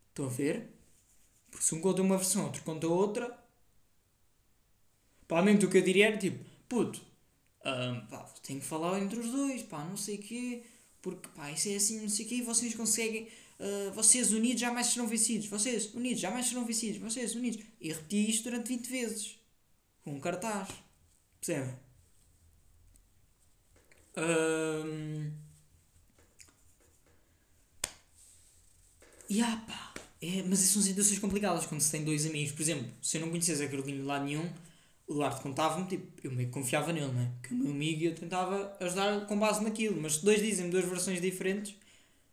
Estão 0.09 0.25
a 0.25 0.31
ver? 0.31 0.69
Porque 1.49 1.65
se 1.65 1.77
um 1.77 1.81
conta 1.81 2.03
uma 2.03 2.17
versão, 2.17 2.47
outro 2.47 2.65
conta 2.65 2.89
outra. 2.89 3.39
Provavelmente 5.29 5.65
o 5.65 5.71
que 5.71 5.79
eu 5.79 5.83
diria 5.83 6.09
era 6.09 6.19
tipo, 6.19 6.45
puto, 6.69 7.09
um, 7.65 8.07
pá, 8.07 8.25
tenho 8.43 8.61
que 8.61 8.67
falar 8.67 9.01
entre 9.01 9.19
os 9.19 9.31
dois, 9.31 9.63
pá, 9.63 9.85
não 9.85 9.97
sei 9.97 10.17
o 10.17 10.19
quê, 10.19 10.63
porque 11.03 11.29
pá, 11.35 11.51
isso 11.51 11.69
é 11.69 11.77
assim, 11.77 12.01
não 12.01 12.09
sei 12.09 12.27
o 12.27 12.29
quê, 12.29 12.35
e 12.37 12.43
vocês 12.43 12.75
conseguem 12.75 13.29
Uh, 13.61 13.93
vocês 13.93 14.33
unidos 14.33 14.59
jamais 14.59 14.87
serão 14.87 15.07
vencidos, 15.07 15.47
vocês 15.47 15.93
unidos 15.93 16.19
jamais 16.19 16.47
serão 16.47 16.65
vencidos, 16.65 16.99
vocês 16.99 17.35
unidos. 17.35 17.63
E 17.79 17.93
repeti 17.93 18.31
isto 18.31 18.45
durante 18.45 18.69
20 18.69 18.87
vezes. 18.89 19.39
Com 20.03 20.15
um 20.15 20.21
cartaz. 20.21 20.71
Percebem? 21.39 21.75
Um... 24.17 25.31
E 29.29 29.43
ah, 29.43 29.63
pá. 29.67 29.93
É, 30.23 30.43
mas 30.43 30.61
são 30.61 30.81
situações 30.81 31.19
complicadas 31.19 31.67
quando 31.67 31.83
se 31.83 31.91
tem 31.91 32.03
dois 32.03 32.25
amigos. 32.25 32.53
Por 32.53 32.63
exemplo, 32.63 32.91
se 33.03 33.19
eu 33.19 33.21
não 33.21 33.29
conhecesse 33.29 33.63
a 33.63 33.69
Carolina 33.69 33.99
de 33.99 34.05
lado 34.05 34.25
nenhum, 34.25 34.51
o 35.11 35.15
Duarte 35.15 35.43
contava-me, 35.43 35.87
tipo, 35.87 36.07
eu 36.23 36.31
meio 36.31 36.49
que 36.49 36.55
confiava 36.55 36.93
nele, 36.93 37.13
não 37.13 37.21
é? 37.21 37.31
Porque 37.41 37.55
o 37.55 37.57
meu 37.57 37.73
amigo 37.73 38.05
eu 38.05 38.15
tentava 38.15 38.77
ajudar 38.81 39.27
com 39.27 39.39
base 39.39 39.63
naquilo. 39.63 40.01
Mas 40.01 40.17
se 40.17 40.25
dois 40.25 40.41
dizem 40.41 40.71
duas 40.71 40.85
versões 40.85 41.21
diferentes, 41.21 41.75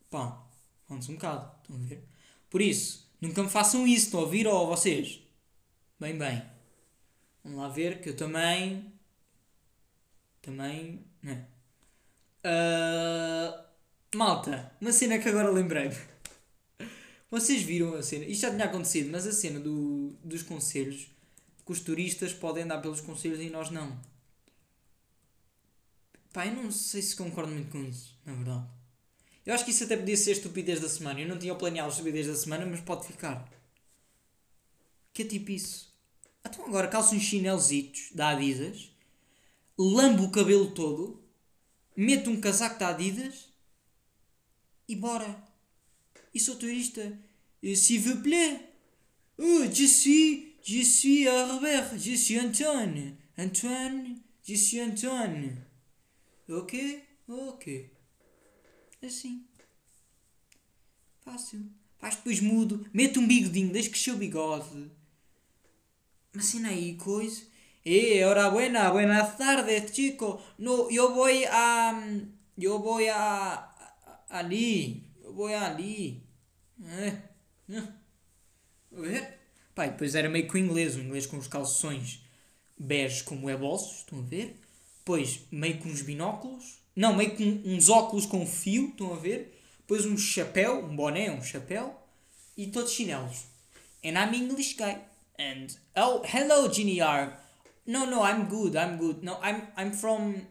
pá, 0.09 0.41
onde 0.89 1.09
um 1.11 1.15
bocado. 1.15 1.51
Estão 1.63 1.75
a 1.75 1.79
ver? 1.79 2.03
Por 2.49 2.61
isso, 2.61 3.07
Nunca 3.19 3.41
me 3.41 3.49
façam 3.49 3.87
isso, 3.87 4.05
estão 4.05 4.19
a 4.19 4.23
ouvir 4.23 4.47
ou 4.47 4.67
vocês? 4.67 5.19
Bem, 5.99 6.15
bem. 6.17 6.43
Vamos 7.43 7.59
lá 7.59 7.67
ver 7.67 7.99
que 7.99 8.09
eu 8.09 8.15
também. 8.15 8.93
Também. 10.41 11.03
Né? 11.23 11.47
Uh, 12.45 14.15
malta, 14.15 14.71
uma 14.79 14.91
cena 14.91 15.17
que 15.17 15.27
agora 15.27 15.49
lembrei. 15.49 15.89
Vocês 17.29 17.61
viram 17.61 17.93
a 17.95 18.03
cena? 18.03 18.23
Isto 18.23 18.43
já 18.43 18.51
tinha 18.51 18.65
acontecido, 18.65 19.09
mas 19.11 19.27
a 19.27 19.33
cena 19.33 19.59
do, 19.59 20.15
dos 20.23 20.43
conselhos 20.43 21.07
que 21.67 21.73
os 21.73 21.81
turistas 21.81 22.33
podem 22.33 22.63
andar 22.63 22.81
pelos 22.81 23.01
conselhos 23.01 23.41
e 23.41 23.49
nós 23.49 23.69
não. 23.69 23.99
Pá, 26.31 26.47
eu 26.47 26.55
não 26.55 26.71
sei 26.71 27.01
se 27.01 27.15
concordo 27.15 27.51
muito 27.51 27.69
com 27.69 27.83
isso, 27.83 28.17
na 28.25 28.33
verdade. 28.33 28.67
Eu 29.45 29.53
acho 29.53 29.65
que 29.65 29.71
isso 29.71 29.83
até 29.83 29.97
podia 29.97 30.15
ser 30.15 30.31
estupidez 30.31 30.79
da 30.79 30.87
semana. 30.87 31.19
Eu 31.19 31.27
não 31.27 31.37
tinha 31.37 31.53
planeado 31.53 31.91
estupidez 31.91 32.27
da 32.27 32.35
semana, 32.35 32.65
mas 32.65 32.79
pode 32.79 33.05
ficar. 33.05 33.47
Que 35.13 35.23
é 35.23 35.25
tipo 35.25 35.51
isso. 35.51 35.93
Então 36.45 36.65
agora 36.65 36.87
calço 36.87 37.13
uns 37.13 37.23
chinelzitos 37.23 38.11
da 38.13 38.29
Adidas, 38.29 38.89
lambo 39.77 40.23
o 40.23 40.31
cabelo 40.31 40.71
todo, 40.71 41.21
meto 41.95 42.29
um 42.29 42.39
casaco 42.39 42.79
da 42.79 42.89
Adidas 42.89 43.49
e 44.87 44.95
bora. 44.95 45.43
E 46.33 46.39
sou 46.39 46.55
turista. 46.55 47.17
S'il 47.61 47.99
vous 47.99 48.21
plaît. 48.21 48.61
Oh, 49.37 49.65
je 49.71 49.87
suis, 49.87 50.46
je 50.67 50.83
suis 50.83 51.23
Herbert, 51.23 51.97
je 51.97 52.13
suis 52.13 52.37
Antoine. 52.37 53.15
Antoine, 53.37 54.17
je 54.43 54.53
suis 54.53 54.81
Antoine. 54.81 55.65
Ok? 56.49 56.75
Ok. 57.29 57.89
Assim. 59.01 59.45
Fácil. 61.21 61.71
Faz 61.97 62.15
depois 62.15 62.41
mudo, 62.41 62.85
meto 62.93 63.19
um 63.19 63.27
bigodinho, 63.27 63.71
deixa 63.71 63.89
crescer 63.89 64.11
o 64.11 64.17
bigode. 64.17 64.91
Mas 66.33 66.47
assim 66.47 66.65
aí, 66.65 66.95
coisa. 66.95 67.41
Eh, 67.85 68.25
hora 68.25 68.49
buena, 68.49 68.91
buenas 68.91 69.37
tardes, 69.37 69.95
chico. 69.95 70.41
No, 70.59 70.91
yo 70.91 71.15
voy 71.15 71.45
a. 71.45 71.93
Yo 72.57 72.79
voy 72.79 73.07
a. 73.07 73.69
ali. 74.29 75.09
Eu 75.23 75.33
vou 75.33 75.47
ali. 75.47 76.21
É. 76.83 77.07
é. 77.69 77.83
Ver? 78.91 79.36
Pai, 79.77 79.91
depois 79.91 80.15
era 80.15 80.27
meio 80.27 80.47
que 80.47 80.55
o 80.55 80.57
inglês, 80.57 80.95
o 80.95 80.99
inglês 80.99 81.27
com 81.27 81.37
os 81.37 81.47
calções 81.47 82.19
bege 82.75 83.23
como 83.23 83.47
é 83.47 83.55
bolsos, 83.55 83.99
estão 83.99 84.17
a 84.17 84.23
ver? 84.23 84.59
Depois 84.97 85.41
meio 85.51 85.77
com 85.77 85.87
uns 85.87 86.01
binóculos. 86.01 86.79
Não, 86.95 87.15
meio 87.15 87.37
com 87.37 87.43
uns 87.43 87.87
óculos 87.87 88.25
com 88.25 88.43
fio, 88.43 88.89
estão 88.89 89.13
a 89.13 89.17
ver? 89.17 89.55
Depois 89.81 90.03
um 90.03 90.17
chapéu, 90.17 90.83
um 90.83 90.95
boné, 90.95 91.29
um 91.29 91.43
chapéu. 91.43 91.95
E 92.57 92.65
todos 92.65 92.91
chinelos. 92.91 93.45
And 94.03 94.13
I'm 94.13 94.33
English 94.33 94.77
guy. 94.77 94.97
And 95.39 95.67
oh, 95.95 96.23
hello, 96.25 96.73
Geniar. 96.73 97.39
No, 97.85 98.07
no, 98.07 98.23
I'm 98.23 98.47
good. 98.49 98.75
I'm 98.75 98.97
good. 98.97 99.23
No, 99.23 99.33
I'm 99.43 99.61
I'm 99.77 99.93
from. 99.93 100.41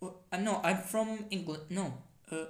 Uh, 0.00 0.12
no, 0.38 0.60
I'm 0.62 0.80
from 0.80 1.26
England. 1.28 1.64
No. 1.70 1.86
Uh, 2.30 2.46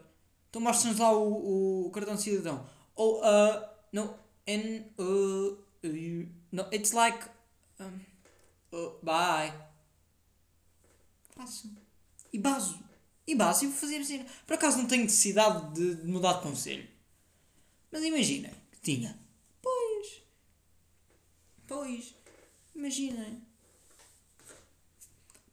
então 0.51 0.61
mostras 0.61 0.99
lá 0.99 1.11
o, 1.17 1.87
o 1.87 1.91
cartão 1.93 2.15
de 2.15 2.21
cidadão. 2.21 2.63
Oh, 2.95 3.23
uh, 3.23 3.65
no, 3.91 4.15
and 4.47 4.85
uh, 4.99 5.62
uh, 5.85 6.29
no, 6.53 6.63
it's 6.73 6.93
like. 6.93 7.19
Um, 7.81 8.01
uh, 8.73 8.93
bye. 9.03 9.53
Faço. 11.35 11.71
E 12.33 12.39
baso. 12.39 12.79
E 13.27 13.35
baso, 13.35 13.65
e 13.65 13.69
vou 13.69 13.77
fazer 13.77 13.99
assim. 13.99 14.25
Por 14.47 14.55
acaso 14.55 14.79
não 14.79 14.87
tenho 14.87 15.05
necessidade 15.05 15.75
de 15.75 16.05
mudar 16.07 16.35
de 16.35 16.43
conselho. 16.43 16.89
Mas 17.91 18.03
imagina 18.03 18.51
que 18.73 18.81
tinha. 18.81 19.19
Pois. 19.61 20.23
Pois. 21.67 22.15
Imaginem. 22.75 23.43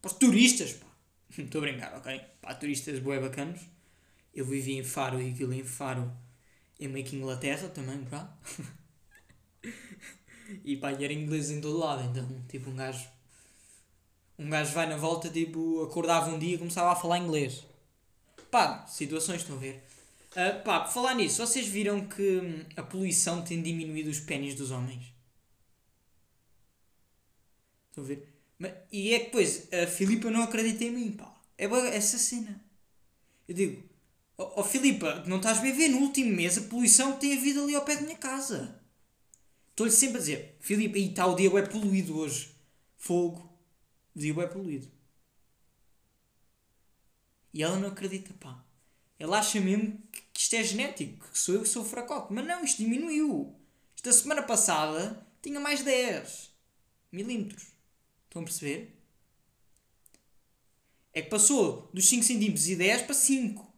Para 0.02 0.12
os 0.12 0.18
turistas, 0.18 0.74
pá. 0.74 0.88
Estou 1.38 1.60
a 1.60 1.66
brincar, 1.66 1.98
ok? 1.98 2.20
Para 2.42 2.56
turistas 2.56 3.00
bué 3.00 3.20
bacanos. 3.20 3.62
Eu 4.34 4.46
vivi 4.46 4.78
em 4.78 4.84
Faro 4.84 5.22
e 5.22 5.32
aquilo 5.32 5.54
em 5.54 5.64
Faro 5.64 6.12
é 6.80 6.88
meio 6.88 7.06
que 7.06 7.16
Inglaterra 7.16 7.68
também, 7.70 8.04
pá. 8.06 8.38
e 10.64 10.78
pá, 10.78 10.92
e 10.92 11.04
era 11.04 11.14
inglês 11.14 11.50
em 11.50 11.62
todo 11.62 11.78
lado, 11.78 12.04
então, 12.04 12.28
tipo, 12.48 12.70
um 12.70 12.76
gajo. 12.76 13.08
Um 14.38 14.50
gajo 14.50 14.74
vai 14.74 14.88
na 14.88 14.98
volta, 14.98 15.30
tipo, 15.30 15.84
acordava 15.84 16.30
um 16.30 16.40
dia 16.40 16.56
e 16.56 16.58
começava 16.58 16.92
a 16.92 16.96
falar 16.96 17.20
inglês. 17.20 17.66
Pá, 18.50 18.86
situações, 18.88 19.42
estão 19.42 19.56
a 19.56 19.60
ver? 19.60 19.84
Uh, 20.32 20.64
pá, 20.64 20.82
por 20.82 20.92
falar 20.92 21.16
nisso, 21.16 21.46
vocês 21.46 21.68
viram 21.68 22.08
que 22.08 22.40
hum, 22.40 22.66
a 22.78 22.84
poluição 22.84 23.42
tem 23.44 23.62
diminuído 23.62 24.10
os 24.10 24.20
pênis 24.20 24.56
dos 24.56 24.72
homens? 24.72 25.14
Estão 27.90 28.04
a 28.04 28.08
ver? 28.08 28.28
Mas, 28.58 28.74
e 28.92 29.14
é 29.14 29.20
que 29.20 29.26
depois 29.26 29.68
a 29.74 29.88
Filipa 29.88 30.30
não 30.30 30.44
acredita 30.44 30.84
em 30.84 30.92
mim, 30.92 31.12
pá. 31.12 31.36
É 31.58 31.66
essa 31.96 32.18
cena. 32.18 32.64
Eu 33.48 33.56
digo, 33.56 33.84
ó 34.38 34.44
oh, 34.44 34.62
oh, 34.62 34.64
Filipa, 34.64 35.24
não 35.28 35.38
estás 35.38 35.60
bem 35.60 35.72
a 35.72 35.76
ver 35.76 35.90
no 35.90 36.00
último 36.00 36.36
mês 36.36 36.58
a 36.58 36.62
poluição 36.62 37.14
que 37.14 37.22
tem 37.22 37.38
havido 37.38 37.64
ali 37.64 37.76
ao 37.76 37.84
pé 37.84 37.96
da 37.96 38.04
minha 38.04 38.18
casa. 38.18 38.79
Estou-lhe 39.80 39.94
sempre 39.94 40.18
a 40.18 40.20
dizer, 40.20 40.58
Filipa, 40.60 40.98
e 40.98 41.08
está 41.08 41.26
o 41.26 41.38
dia 41.38 41.50
é 41.58 41.62
poluído 41.62 42.18
hoje. 42.18 42.54
Fogo. 42.98 43.50
O 44.14 44.20
dia 44.20 44.34
é 44.34 44.46
poluído. 44.46 44.92
E 47.54 47.64
ela 47.64 47.80
não 47.80 47.88
acredita, 47.88 48.34
pá. 48.34 48.62
Ela 49.18 49.40
acha 49.40 49.62
mesmo 49.62 49.98
que 50.34 50.42
isto 50.42 50.54
é 50.54 50.64
genético, 50.66 51.30
que 51.32 51.40
sou 51.40 51.56
eu 51.56 51.62
que 51.62 51.70
sou 51.70 51.86
fracote. 51.86 52.34
Mas 52.34 52.46
não, 52.46 52.62
isto 52.62 52.80
diminuiu. 52.80 53.56
Esta 53.96 54.12
semana 54.12 54.44
passada 54.44 55.26
tinha 55.42 55.62
mais 55.62 55.82
10 55.82 56.52
milímetros. 57.10 57.68
Estão 58.26 58.42
a 58.42 58.46
perceber? 58.46 59.02
É 61.14 61.22
que 61.22 61.30
passou 61.30 61.90
dos 61.94 62.06
5 62.06 62.26
cm 62.26 62.70
e 62.70 62.76
10 62.76 63.04
para 63.04 63.16
5. 63.16 63.74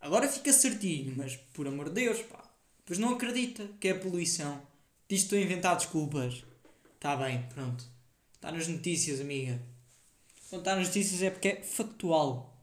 Agora 0.00 0.26
fica 0.26 0.54
certinho, 0.54 1.14
mas 1.14 1.36
por 1.36 1.68
amor 1.68 1.90
de 1.90 1.96
Deus, 1.96 2.22
pá. 2.22 2.50
Pois 2.86 2.98
não 2.98 3.12
acredita 3.12 3.68
que 3.78 3.88
é 3.88 3.92
poluição. 3.92 4.66
Diz 5.08 5.20
que 5.20 5.24
estou 5.24 5.38
a 5.38 5.42
inventar 5.42 5.76
desculpas. 5.76 6.44
Está 6.94 7.16
bem, 7.16 7.42
pronto. 7.54 7.82
Está 8.34 8.52
nas 8.52 8.68
notícias, 8.68 9.20
amiga. 9.20 9.58
Quando 10.50 10.60
está 10.60 10.76
nas 10.76 10.88
notícias 10.88 11.22
é 11.22 11.30
porque 11.30 11.48
é 11.48 11.62
factual. 11.62 12.54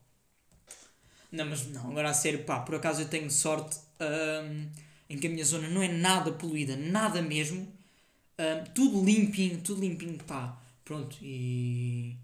Não, 1.31 1.45
mas 1.45 1.65
não, 1.67 1.89
agora 1.89 2.11
a 2.11 2.13
sério, 2.13 2.45
pá, 2.45 2.59
por 2.59 2.75
acaso 2.75 3.01
eu 3.01 3.09
tenho 3.09 3.29
sorte 3.31 3.77
hum, 3.99 4.69
em 5.09 5.17
que 5.17 5.27
a 5.27 5.29
minha 5.29 5.43
zona 5.43 5.67
não 5.67 5.81
é 5.81 5.87
nada 5.87 6.31
poluída, 6.31 6.75
nada 6.75 7.21
mesmo. 7.21 7.61
Hum, 8.37 8.63
tudo 8.75 9.03
limpinho, 9.03 9.61
tudo 9.61 9.81
limpinho, 9.81 10.17
pá. 10.23 10.61
Pronto, 10.83 11.17
e. 11.23 12.15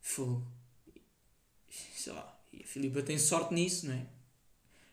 Fogo. 0.00 0.44
Sei 1.70 2.12
lá. 2.12 2.36
E 2.52 2.62
a 2.62 2.66
Filipa 2.66 3.02
tem 3.02 3.18
sorte 3.18 3.54
nisso, 3.54 3.86
não 3.86 3.94
é? 3.94 4.17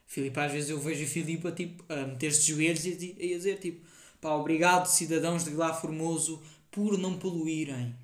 Filipa, 0.06 0.46
às 0.46 0.52
vezes 0.52 0.70
eu 0.70 0.80
vejo 0.80 1.04
a 1.04 1.08
Filipa 1.08 1.52
tipo, 1.52 1.84
a 1.92 2.08
meter-se 2.08 2.42
de 2.42 2.54
joelhos 2.54 2.86
e, 2.86 3.16
e 3.20 3.34
a 3.34 3.38
dizer 3.38 3.60
tipo: 3.60 3.86
pá, 4.22 4.32
obrigado, 4.32 4.86
cidadãos 4.86 5.44
de 5.44 5.50
Vilar 5.50 5.80
Formoso, 5.80 6.42
por 6.72 6.98
não 6.98 7.18
poluírem. 7.18 7.96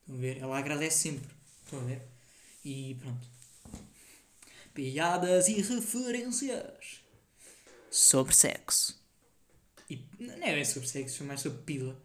Estão 0.00 0.16
a 0.16 0.18
ver? 0.18 0.38
Ela 0.38 0.58
agradece 0.58 0.98
sempre. 0.98 1.30
Estão 1.64 1.80
a 1.80 1.84
ver? 1.84 2.02
E 2.64 2.96
pronto. 3.00 3.26
Piadas 4.74 5.48
e 5.48 5.60
referências 5.60 7.00
sobre 7.90 8.34
sexo. 8.34 8.98
E 9.90 10.04
não 10.18 10.34
é 10.46 10.64
sobre 10.64 10.88
sexo, 10.88 11.22
é 11.22 11.26
mais 11.26 11.40
sobre 11.40 11.62
pila. 11.62 12.00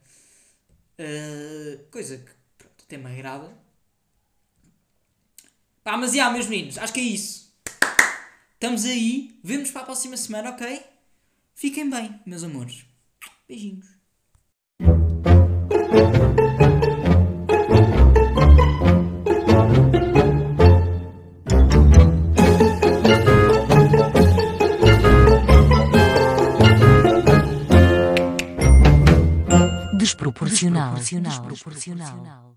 Uh, 0.98 1.84
coisa 1.92 2.18
que 2.18 2.32
pronto, 2.58 2.84
até 2.84 2.98
me 2.98 3.12
agrada. 3.12 3.58
Pá, 5.84 5.98
mas 5.98 6.14
já, 6.14 6.30
meus 6.30 6.48
meninos, 6.48 6.78
acho 6.78 6.94
que 6.94 7.00
é 7.00 7.04
isso. 7.04 7.53
Estamos 8.64 8.86
aí. 8.86 9.38
Vemos 9.44 9.72
para 9.72 9.82
a 9.82 9.84
próxima 9.84 10.16
semana, 10.16 10.52
ok? 10.52 10.82
Fiquem 11.54 11.90
bem, 11.90 12.18
meus 12.26 12.46
amores. 12.46 12.86
Beijinhos. 13.46 13.86
desproporcional. 29.98 30.96
desproporcional. 30.96 31.48
desproporcional. 31.50 32.53